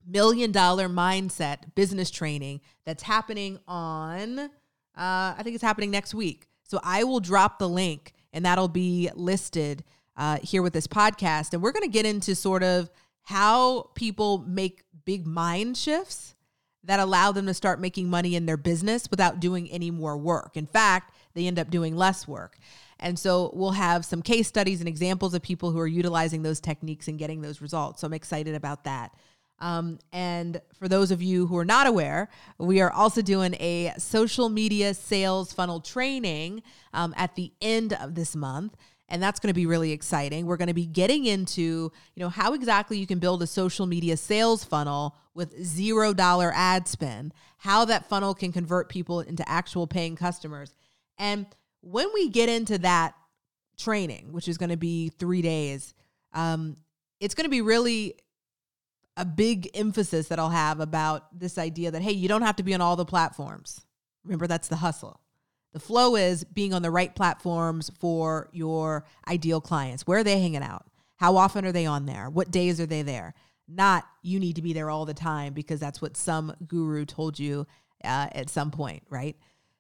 million 0.06 0.52
dollar 0.52 0.90
mindset 0.90 1.76
business 1.76 2.12
training 2.12 2.62
that's 2.86 3.04
happening 3.04 3.60
on, 3.68 4.40
uh, 4.40 4.50
I 4.96 5.40
think 5.44 5.54
it's 5.54 5.64
happening 5.64 5.92
next 5.92 6.14
week. 6.14 6.49
So 6.70 6.80
I 6.84 7.04
will 7.04 7.20
drop 7.20 7.58
the 7.58 7.68
link 7.68 8.14
and 8.32 8.46
that'll 8.46 8.68
be 8.68 9.10
listed 9.16 9.84
uh, 10.16 10.38
here 10.44 10.62
with 10.62 10.74
this 10.74 10.86
podcast. 10.86 11.54
And 11.54 11.64
we're 11.64 11.72
going 11.72 11.84
to 11.84 11.90
get 11.90 12.06
into 12.06 12.36
sort 12.36 12.62
of 12.62 12.92
how 13.24 13.90
people 13.96 14.46
make 14.48 14.84
big 15.04 15.26
mind 15.26 15.78
shifts 15.78 16.36
that 16.84 17.00
allow 17.00 17.32
them 17.32 17.48
to 17.48 17.56
start 17.56 17.82
making 17.82 18.08
money 18.08 18.36
in 18.36 18.46
their 18.46 18.58
business 18.58 19.10
without 19.10 19.40
doing 19.40 19.68
any 19.72 19.90
more 19.90 20.16
work. 20.16 20.56
In 20.56 20.68
fact, 20.68 21.16
they 21.34 21.48
end 21.48 21.58
up 21.58 21.72
doing 21.72 21.96
less 21.96 22.28
work. 22.28 22.60
And 23.00 23.18
so 23.18 23.50
we'll 23.54 23.72
have 23.72 24.06
some 24.06 24.22
case 24.22 24.48
studies 24.48 24.80
and 24.80 24.88
examples 24.88 25.34
of 25.34 25.42
people 25.42 25.72
who 25.72 25.80
are 25.80 25.88
utilizing 25.88 26.44
those 26.44 26.60
techniques 26.60 27.08
and 27.08 27.18
getting 27.18 27.42
those 27.42 27.62
results. 27.62 28.02
So 28.02 28.08
I'm 28.08 28.14
excited 28.14 28.54
about 28.54 28.84
that. 28.84 29.12
Um, 29.60 30.00
and 30.14 30.62
for 30.78 30.88
those 30.88 31.12
of 31.12 31.22
you 31.22 31.48
who 31.48 31.58
are 31.58 31.66
not 31.66 31.86
aware, 31.88 32.30
we 32.58 32.82
are 32.82 32.92
also 32.92 33.22
doing 33.22 33.56
a 33.56 33.94
social 33.98 34.50
media 34.50 34.94
sales 34.94 35.52
funnel 35.52 35.82
training 35.82 36.64
um, 36.94 37.14
at 37.18 37.36
the 37.36 37.52
end 37.62 37.94
of 37.94 38.16
this 38.16 38.36
month. 38.36 38.76
and 39.10 39.22
that's 39.22 39.40
going 39.40 39.50
to 39.50 39.56
be 39.56 39.66
really 39.66 39.92
exciting. 39.92 40.46
We're 40.46 40.58
going 40.58 40.68
to 40.68 40.74
be 40.74 40.86
getting 40.86 41.26
into, 41.26 41.92
you 42.16 42.20
know, 42.24 42.30
how 42.30 42.54
exactly 42.54 42.98
you 42.98 43.08
can 43.08 43.20
build 43.20 43.42
a 43.42 43.48
social 43.48 43.86
media 43.88 44.16
sales 44.16 44.64
funnel 44.64 45.16
with 45.34 45.58
$0 45.58 46.52
ad 46.54 46.88
spend, 46.88 47.34
how 47.58 47.86
that 47.86 48.08
funnel 48.08 48.34
can 48.34 48.52
convert 48.52 48.88
people 48.88 49.22
into 49.22 49.48
actual 49.50 49.88
paying 49.88 50.16
customers. 50.16 50.74
And 51.18 51.48
when 51.82 52.08
we 52.14 52.30
get 52.30 52.50
into 52.50 52.78
that 52.80 53.16
training, 53.78 54.32
which 54.32 54.48
is 54.48 54.58
going 54.58 54.70
to 54.70 54.78
be 54.78 55.10
3 55.10 55.42
days, 55.42 55.94
um, 56.34 56.78
it's 57.20 57.34
going 57.34 57.46
to 57.46 57.50
be 57.50 57.62
really 57.62 58.16
a 59.20 59.26
big 59.26 59.70
emphasis 59.74 60.30
that 60.30 60.40
I'll 60.40 60.50
have 60.50 60.80
about 60.80 61.38
this 61.38 61.58
idea 61.58 61.92
that 61.92 62.02
hey, 62.02 62.14
you 62.14 62.30
don't 62.30 62.42
have 62.42 62.56
to 62.56 62.64
be 62.64 62.74
on 62.74 62.80
all 62.80 62.96
the 62.96 63.06
platforms. 63.06 63.82
Remember 64.24 64.48
that's 64.48 64.70
the 64.70 64.78
hustle. 64.78 65.20
The 65.74 65.80
flow 65.80 66.16
is 66.16 66.46
being 66.46 66.74
on 66.74 66.82
the 66.82 66.90
right 66.90 67.14
platforms 67.14 67.92
for 68.00 68.50
your 68.54 69.06
ideal 69.28 69.60
clients. 69.62 70.08
Where 70.08 70.20
are 70.20 70.24
they 70.24 70.40
hanging 70.40 70.64
out? 70.64 70.86
How 71.18 71.36
often 71.36 71.66
are 71.66 71.74
they 71.74 71.86
on 71.86 72.06
there? 72.06 72.30
What 72.30 72.50
days 72.50 72.80
are 72.80 72.86
they 72.86 73.02
there? 73.02 73.34
Not 73.68 74.06
you 74.24 74.40
need 74.40 74.56
to 74.56 74.62
be 74.62 74.72
there 74.72 74.90
all 74.90 75.06
the 75.06 75.14
time 75.14 75.54
because 75.54 75.82
that's 75.82 76.02
what 76.02 76.16
some 76.16 76.56
guru 76.66 77.06
told 77.06 77.38
you 77.38 77.68
uh, 78.04 78.28
at 78.32 78.50
some 78.50 78.72
point, 78.72 79.04
right? 79.10 79.36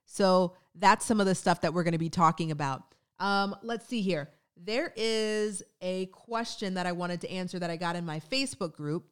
So 0.06 0.54
that's 0.76 1.06
some 1.06 1.22
of 1.22 1.28
the 1.28 1.34
stuff 1.34 1.62
that 1.62 1.74
we're 1.74 1.84
going 1.84 1.94
to 1.94 1.98
be 1.98 2.10
talking 2.10 2.52
about. 2.52 2.84
Um, 3.20 3.56
let's 3.64 3.88
see 3.88 4.02
here. 4.02 4.30
There 4.58 4.94
is 4.98 5.64
a 5.82 6.08
question 6.08 6.74
that 6.74 6.86
I 6.86 6.92
wanted 6.92 7.22
to 7.22 7.32
answer 7.32 7.58
that 7.58 7.70
I 7.70 7.78
got 7.78 7.96
in 7.96 8.06
my 8.06 8.20
Facebook 8.20 8.74
group 8.74 9.06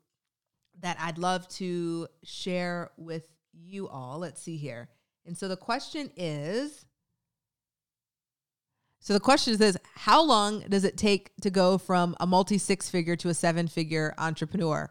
that 0.82 0.98
I'd 1.00 1.18
love 1.18 1.48
to 1.50 2.08
share 2.24 2.92
with 2.98 3.28
you 3.54 3.88
all. 3.88 4.20
Let's 4.20 4.42
see 4.42 4.58
here. 4.58 4.90
And 5.26 5.38
so 5.38 5.48
the 5.48 5.58
question 5.58 6.12
is 6.16 6.86
so 9.00 9.14
the 9.14 9.20
question 9.20 9.54
is 9.54 9.60
this 9.60 9.78
how 9.96 10.24
long 10.24 10.62
does 10.68 10.84
it 10.84 10.98
take 10.98 11.32
to 11.42 11.50
go 11.50 11.78
from 11.78 12.16
a 12.20 12.28
multi 12.28 12.58
six 12.58 12.90
figure 12.90 13.16
to 13.18 13.30
a 13.30 13.34
seven 13.34 13.68
figure 13.68 14.14
entrepreneur? 14.18 14.90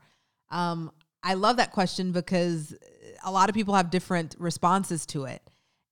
Um, 0.51 0.91
I 1.23 1.35
love 1.35 1.57
that 1.57 1.73
question 1.73 2.13
because 2.13 2.75
a 3.25 3.31
lot 3.31 3.49
of 3.49 3.55
people 3.55 3.75
have 3.75 3.91
different 3.91 4.37
responses 4.39 5.07
to 5.07 5.25
it. 5.25 5.43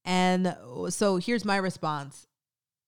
And 0.04 0.56
so 0.90 1.16
here's 1.16 1.44
my 1.44 1.56
response 1.56 2.26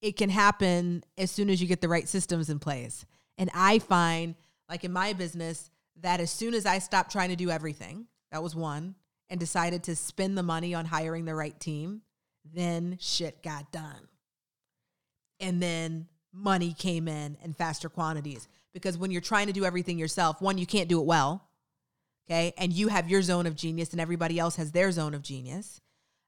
it 0.03 0.17
can 0.17 0.31
happen 0.31 1.03
as 1.19 1.31
soon 1.31 1.51
as 1.51 1.61
you 1.61 1.67
get 1.67 1.81
the 1.81 1.89
right 1.89 2.09
systems 2.09 2.49
in 2.51 2.59
place. 2.59 3.05
And 3.39 3.51
I 3.55 3.79
find, 3.79 4.35
like 4.69 4.85
in 4.85 4.93
my 4.93 5.13
business, 5.13 5.71
that 6.03 6.21
as 6.21 6.31
soon 6.31 6.55
as 6.55 6.67
I 6.67 6.79
stopped 6.79 7.13
trying 7.13 7.31
to 7.31 7.37
do 7.37 7.51
everything, 7.51 8.07
that 8.31 8.43
was 8.43 8.55
one, 8.55 8.95
and 9.31 9.41
decided 9.41 9.85
to 9.85 9.97
spend 9.97 10.37
the 10.37 10.43
money 10.43 10.75
on 10.75 10.85
hiring 10.85 11.25
the 11.25 11.35
right 11.35 11.59
team, 11.59 12.03
then 12.55 12.97
shit 13.01 13.43
got 13.43 13.73
done. 13.73 14.09
And 15.41 15.63
then 15.63 16.07
money 16.33 16.75
came 16.79 17.09
in 17.09 17.37
in 17.43 17.53
faster 17.53 17.89
quantities. 17.89 18.49
Because 18.73 18.99
when 18.99 19.11
you're 19.11 19.23
trying 19.23 19.47
to 19.47 19.53
do 19.53 19.65
everything 19.65 19.99
yourself, 19.99 20.41
one, 20.41 20.59
you 20.59 20.67
can't 20.67 20.89
do 20.89 21.01
it 21.01 21.07
well. 21.07 21.49
Okay. 22.29 22.53
And 22.59 22.73
you 22.73 22.89
have 22.89 23.09
your 23.09 23.23
zone 23.23 23.47
of 23.47 23.57
genius, 23.57 23.93
and 23.93 24.01
everybody 24.01 24.39
else 24.39 24.57
has 24.57 24.73
their 24.73 24.93
zone 24.93 25.15
of 25.15 25.23
genius. 25.23 25.81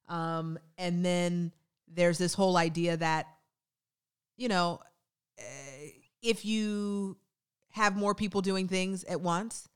Um, 0.09 0.59
and 0.79 1.05
then 1.05 1.53
there's 1.87 2.19
this 2.19 2.35
whole 2.35 2.57
idea 2.57 2.97
that, 2.97 3.27
you 4.37 4.49
know, 4.49 4.81
eh, 5.39 5.91
if 6.23 6.45
you 6.45 7.17
have 7.79 7.97
more 7.97 8.15
people 8.15 8.43
doing 8.43 8.69
things 8.69 9.05
at 9.05 9.21
once, 9.21 9.69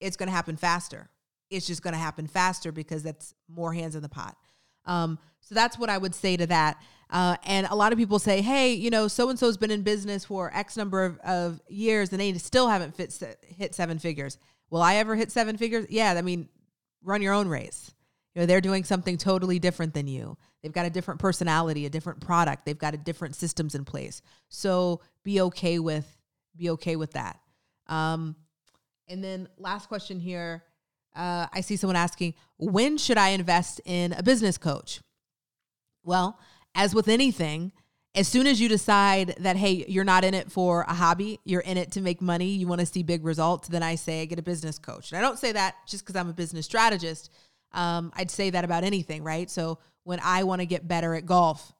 it's 0.00 0.16
going 0.16 0.28
to 0.28 0.34
happen 0.34 0.56
faster 0.56 1.10
it's 1.54 1.66
just 1.66 1.82
going 1.82 1.94
to 1.94 1.98
happen 1.98 2.26
faster 2.26 2.72
because 2.72 3.02
that's 3.02 3.34
more 3.48 3.72
hands 3.72 3.94
in 3.94 4.02
the 4.02 4.08
pot. 4.08 4.36
Um, 4.86 5.18
so 5.40 5.54
that's 5.54 5.78
what 5.78 5.90
I 5.90 5.98
would 5.98 6.14
say 6.14 6.36
to 6.36 6.46
that. 6.46 6.82
Uh, 7.10 7.36
and 7.44 7.66
a 7.70 7.74
lot 7.74 7.92
of 7.92 7.98
people 7.98 8.18
say, 8.18 8.40
hey, 8.40 8.72
you 8.72 8.90
know, 8.90 9.08
so 9.08 9.28
and 9.30 9.38
so's 9.38 9.56
been 9.56 9.70
in 9.70 9.82
business 9.82 10.24
for 10.24 10.50
X 10.54 10.76
number 10.76 11.04
of, 11.04 11.18
of 11.20 11.60
years 11.68 12.10
and 12.12 12.20
they 12.20 12.32
still 12.34 12.68
haven't 12.68 12.96
fit, 12.96 13.38
hit 13.46 13.74
seven 13.74 13.98
figures. 13.98 14.38
Will 14.70 14.82
I 14.82 14.96
ever 14.96 15.14
hit 15.14 15.30
seven 15.30 15.56
figures? 15.56 15.86
Yeah, 15.90 16.12
I 16.12 16.22
mean, 16.22 16.48
run 17.02 17.22
your 17.22 17.34
own 17.34 17.48
race. 17.48 17.94
You 18.34 18.40
know, 18.40 18.46
they're 18.46 18.60
doing 18.60 18.82
something 18.82 19.16
totally 19.16 19.58
different 19.58 19.94
than 19.94 20.08
you. 20.08 20.36
They've 20.62 20.72
got 20.72 20.86
a 20.86 20.90
different 20.90 21.20
personality, 21.20 21.86
a 21.86 21.90
different 21.90 22.20
product. 22.20 22.64
They've 22.64 22.76
got 22.76 22.94
a 22.94 22.96
different 22.96 23.36
systems 23.36 23.74
in 23.74 23.84
place. 23.84 24.22
So 24.48 25.00
be 25.22 25.40
okay 25.42 25.78
with 25.78 26.13
be 26.56 26.70
okay 26.70 26.96
with 26.96 27.12
that. 27.12 27.40
Um, 27.86 28.36
and 29.08 29.22
then 29.22 29.48
last 29.58 29.88
question 29.88 30.20
here 30.20 30.62
uh, 31.14 31.46
I 31.52 31.60
see 31.60 31.76
someone 31.76 31.96
asking, 31.96 32.34
when 32.56 32.98
should 32.98 33.18
I 33.18 33.30
invest 33.30 33.80
in 33.84 34.12
a 34.12 34.22
business 34.22 34.58
coach? 34.58 35.00
Well, 36.02 36.38
as 36.74 36.94
with 36.94 37.08
anything, 37.08 37.72
as 38.16 38.28
soon 38.28 38.46
as 38.46 38.60
you 38.60 38.68
decide 38.68 39.36
that, 39.40 39.56
hey, 39.56 39.84
you're 39.88 40.04
not 40.04 40.24
in 40.24 40.34
it 40.34 40.50
for 40.50 40.82
a 40.82 40.94
hobby, 40.94 41.40
you're 41.44 41.60
in 41.60 41.76
it 41.76 41.92
to 41.92 42.00
make 42.00 42.20
money, 42.20 42.50
you 42.50 42.66
want 42.66 42.80
to 42.80 42.86
see 42.86 43.02
big 43.02 43.24
results, 43.24 43.68
then 43.68 43.82
I 43.82 43.94
say 43.94 44.26
get 44.26 44.38
a 44.38 44.42
business 44.42 44.78
coach. 44.78 45.10
And 45.10 45.18
I 45.18 45.20
don't 45.20 45.38
say 45.38 45.52
that 45.52 45.74
just 45.86 46.04
because 46.04 46.16
I'm 46.16 46.28
a 46.28 46.32
business 46.32 46.66
strategist. 46.66 47.30
Um, 47.72 48.12
I'd 48.14 48.30
say 48.30 48.50
that 48.50 48.64
about 48.64 48.84
anything, 48.84 49.24
right? 49.24 49.50
So 49.50 49.78
when 50.04 50.20
I 50.22 50.44
want 50.44 50.60
to 50.60 50.66
get 50.66 50.86
better 50.86 51.14
at 51.14 51.26
golf, 51.26 51.72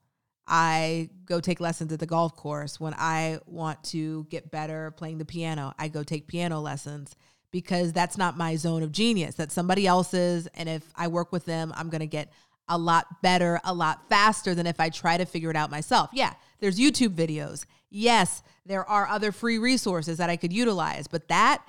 I 0.47 1.11
go 1.25 1.41
take 1.41 1.61
lessons 1.61 1.93
at 1.93 2.01
the 2.01 2.07
golf 2.07 2.37
course. 2.37 2.79
When 2.79 2.95
I 2.95 3.39
want 3.47 3.83
to 3.85 4.27
get 4.31 4.51
better 4.51 4.91
playing 4.91 5.19
the 5.19 5.25
piano, 5.25 5.75
I 5.79 5.89
go 5.89 6.03
take 6.03 6.27
piano 6.27 6.61
lessons 6.61 7.15
because 7.51 7.93
that's 7.93 8.19
not 8.19 8.37
my 8.37 8.57
zone 8.57 8.83
of 8.83 8.93
genius. 8.93 9.37
That's 9.37 9.55
somebody 9.55 9.87
else's. 9.87 10.47
And 10.55 10.69
if 10.69 10.93
I 10.97 11.09
work 11.09 11.33
with 11.33 11.45
them, 11.47 11.73
I'm 11.77 11.89
going 11.89 12.01
to 12.01 12.07
get 12.07 12.31
a 12.69 12.77
lot 12.77 13.23
better, 13.23 13.61
a 13.65 13.73
lot 13.73 14.09
faster 14.09 14.55
than 14.55 14.67
if 14.67 14.81
I 14.81 14.89
try 14.89 15.17
to 15.17 15.25
figure 15.25 15.51
it 15.51 15.57
out 15.57 15.71
myself. 15.71 16.11
Yeah, 16.13 16.35
there's 16.61 16.79
YouTube 16.79 17.15
videos. 17.15 17.65
Yes, 17.91 18.43
there 18.67 18.89
are 18.89 19.07
other 19.07 19.33
free 19.33 19.59
resources 19.59 20.19
that 20.19 20.31
I 20.31 20.37
could 20.37 20.53
utilize, 20.53 21.07
but 21.07 21.29
that 21.29 21.63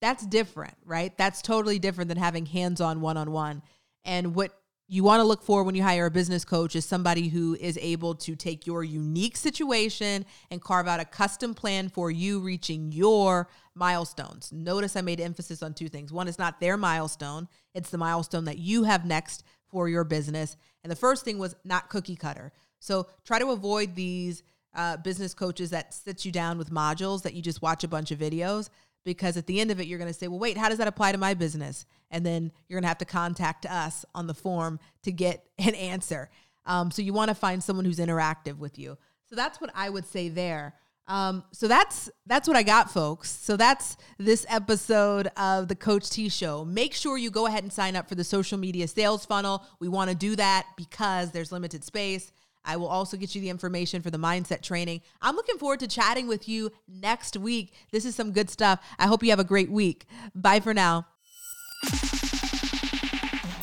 that's 0.00 0.24
different, 0.24 0.74
right? 0.84 1.16
That's 1.18 1.42
totally 1.42 1.78
different 1.78 2.08
than 2.08 2.18
having 2.18 2.46
hands-on 2.46 3.00
one-on-one. 3.00 3.62
And 4.04 4.34
what 4.34 4.52
you 4.90 5.04
want 5.04 5.20
to 5.20 5.24
look 5.24 5.42
for 5.42 5.62
when 5.62 5.74
you 5.74 5.82
hire 5.82 6.06
a 6.06 6.10
business 6.10 6.46
coach 6.46 6.74
is 6.74 6.86
somebody 6.86 7.28
who 7.28 7.54
is 7.60 7.78
able 7.80 8.14
to 8.14 8.34
take 8.34 8.66
your 8.66 8.82
unique 8.82 9.36
situation 9.36 10.24
and 10.50 10.62
carve 10.62 10.88
out 10.88 10.98
a 10.98 11.04
custom 11.04 11.54
plan 11.54 11.90
for 11.90 12.10
you 12.10 12.40
reaching 12.40 12.90
your 12.90 13.50
milestones. 13.74 14.50
Notice 14.50 14.96
I 14.96 15.02
made 15.02 15.20
emphasis 15.20 15.62
on 15.62 15.74
two 15.74 15.90
things. 15.90 16.10
One 16.10 16.26
is 16.26 16.38
not 16.38 16.58
their 16.58 16.78
milestone, 16.78 17.48
it's 17.74 17.90
the 17.90 17.98
milestone 17.98 18.46
that 18.46 18.58
you 18.58 18.84
have 18.84 19.04
next 19.04 19.44
for 19.68 19.90
your 19.90 20.04
business. 20.04 20.56
And 20.82 20.90
the 20.90 20.96
first 20.96 21.22
thing 21.22 21.38
was 21.38 21.54
not 21.64 21.90
cookie 21.90 22.16
cutter. 22.16 22.50
So 22.80 23.08
try 23.24 23.38
to 23.38 23.50
avoid 23.50 23.94
these 23.94 24.42
uh, 24.74 24.96
business 24.96 25.34
coaches 25.34 25.68
that 25.70 25.92
sit 25.92 26.24
you 26.24 26.32
down 26.32 26.56
with 26.56 26.70
modules 26.70 27.22
that 27.22 27.34
you 27.34 27.42
just 27.42 27.60
watch 27.60 27.84
a 27.84 27.88
bunch 27.88 28.10
of 28.10 28.18
videos 28.18 28.70
because 29.04 29.36
at 29.36 29.46
the 29.46 29.60
end 29.60 29.70
of 29.70 29.80
it, 29.80 29.86
you're 29.86 29.98
going 29.98 30.12
to 30.12 30.18
say, 30.18 30.28
well, 30.28 30.38
wait, 30.38 30.56
how 30.56 30.68
does 30.68 30.78
that 30.78 30.88
apply 30.88 31.12
to 31.12 31.18
my 31.18 31.34
business? 31.34 31.86
And 32.10 32.24
then 32.24 32.52
you're 32.68 32.76
going 32.76 32.84
to 32.84 32.88
have 32.88 32.98
to 32.98 33.04
contact 33.04 33.66
us 33.66 34.04
on 34.14 34.26
the 34.26 34.34
form 34.34 34.80
to 35.02 35.12
get 35.12 35.44
an 35.58 35.74
answer. 35.74 36.30
Um, 36.66 36.90
so 36.90 37.02
you 37.02 37.12
want 37.12 37.28
to 37.28 37.34
find 37.34 37.62
someone 37.62 37.84
who's 37.84 37.98
interactive 37.98 38.58
with 38.58 38.78
you. 38.78 38.98
So 39.28 39.36
that's 39.36 39.60
what 39.60 39.70
I 39.74 39.88
would 39.88 40.06
say 40.06 40.28
there. 40.28 40.74
Um, 41.08 41.42
so 41.52 41.68
that's 41.68 42.10
that's 42.26 42.46
what 42.46 42.56
I 42.56 42.62
got, 42.62 42.90
folks. 42.90 43.30
So 43.30 43.56
that's 43.56 43.96
this 44.18 44.44
episode 44.48 45.28
of 45.38 45.68
the 45.68 45.74
Coach 45.74 46.10
T 46.10 46.28
Show. 46.28 46.66
Make 46.66 46.92
sure 46.92 47.16
you 47.16 47.30
go 47.30 47.46
ahead 47.46 47.62
and 47.62 47.72
sign 47.72 47.96
up 47.96 48.10
for 48.10 48.14
the 48.14 48.24
social 48.24 48.58
media 48.58 48.86
sales 48.86 49.24
funnel. 49.24 49.64
We 49.80 49.88
want 49.88 50.10
to 50.10 50.16
do 50.16 50.36
that 50.36 50.66
because 50.76 51.30
there's 51.30 51.50
limited 51.50 51.82
space. 51.82 52.30
I 52.68 52.76
will 52.76 52.86
also 52.86 53.16
get 53.16 53.34
you 53.34 53.40
the 53.40 53.48
information 53.48 54.02
for 54.02 54.10
the 54.10 54.18
mindset 54.18 54.60
training. 54.60 55.00
I'm 55.22 55.34
looking 55.34 55.56
forward 55.56 55.80
to 55.80 55.88
chatting 55.88 56.28
with 56.28 56.46
you 56.48 56.70
next 56.86 57.36
week. 57.36 57.72
This 57.90 58.04
is 58.04 58.14
some 58.14 58.30
good 58.30 58.50
stuff. 58.50 58.84
I 58.98 59.06
hope 59.06 59.22
you 59.22 59.30
have 59.30 59.40
a 59.40 59.44
great 59.44 59.70
week. 59.70 60.06
Bye 60.34 60.60
for 60.60 60.74
now. 60.74 61.06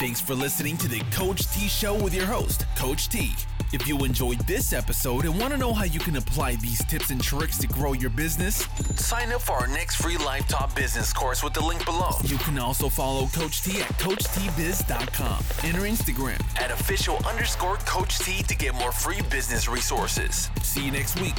Thanks 0.05 0.21
for 0.21 0.35
listening 0.35 0.77
to 0.77 0.87
the 0.87 0.99
Coach 1.09 1.51
T 1.51 1.67
Show 1.67 1.95
with 1.95 2.13
your 2.13 2.27
host, 2.27 2.67
Coach 2.77 3.09
T. 3.09 3.31
If 3.73 3.87
you 3.87 4.05
enjoyed 4.05 4.37
this 4.41 4.71
episode 4.71 5.25
and 5.25 5.39
want 5.39 5.51
to 5.51 5.57
know 5.57 5.73
how 5.73 5.85
you 5.85 5.99
can 5.99 6.17
apply 6.17 6.57
these 6.57 6.85
tips 6.85 7.09
and 7.09 7.19
tricks 7.19 7.57
to 7.57 7.67
grow 7.67 7.93
your 7.93 8.11
business, 8.11 8.67
sign 8.97 9.31
up 9.31 9.41
for 9.41 9.53
our 9.53 9.65
next 9.65 9.95
free 9.95 10.17
Live 10.17 10.47
Talk 10.47 10.75
business 10.75 11.11
course 11.11 11.41
with 11.41 11.53
the 11.53 11.65
link 11.65 11.83
below. 11.85 12.11
You 12.25 12.37
can 12.37 12.59
also 12.59 12.87
follow 12.87 13.25
Coach 13.29 13.63
T 13.63 13.81
at 13.81 13.87
CoachTBiz.com 13.97 15.43
and 15.63 15.75
our 15.75 15.87
Instagram 15.87 16.39
at 16.61 16.69
official 16.69 17.17
underscore 17.25 17.77
Coach 17.77 18.19
T 18.19 18.43
to 18.43 18.55
get 18.55 18.75
more 18.75 18.91
free 18.91 19.23
business 19.31 19.67
resources. 19.67 20.51
See 20.61 20.85
you 20.85 20.91
next 20.91 21.19
week. 21.19 21.33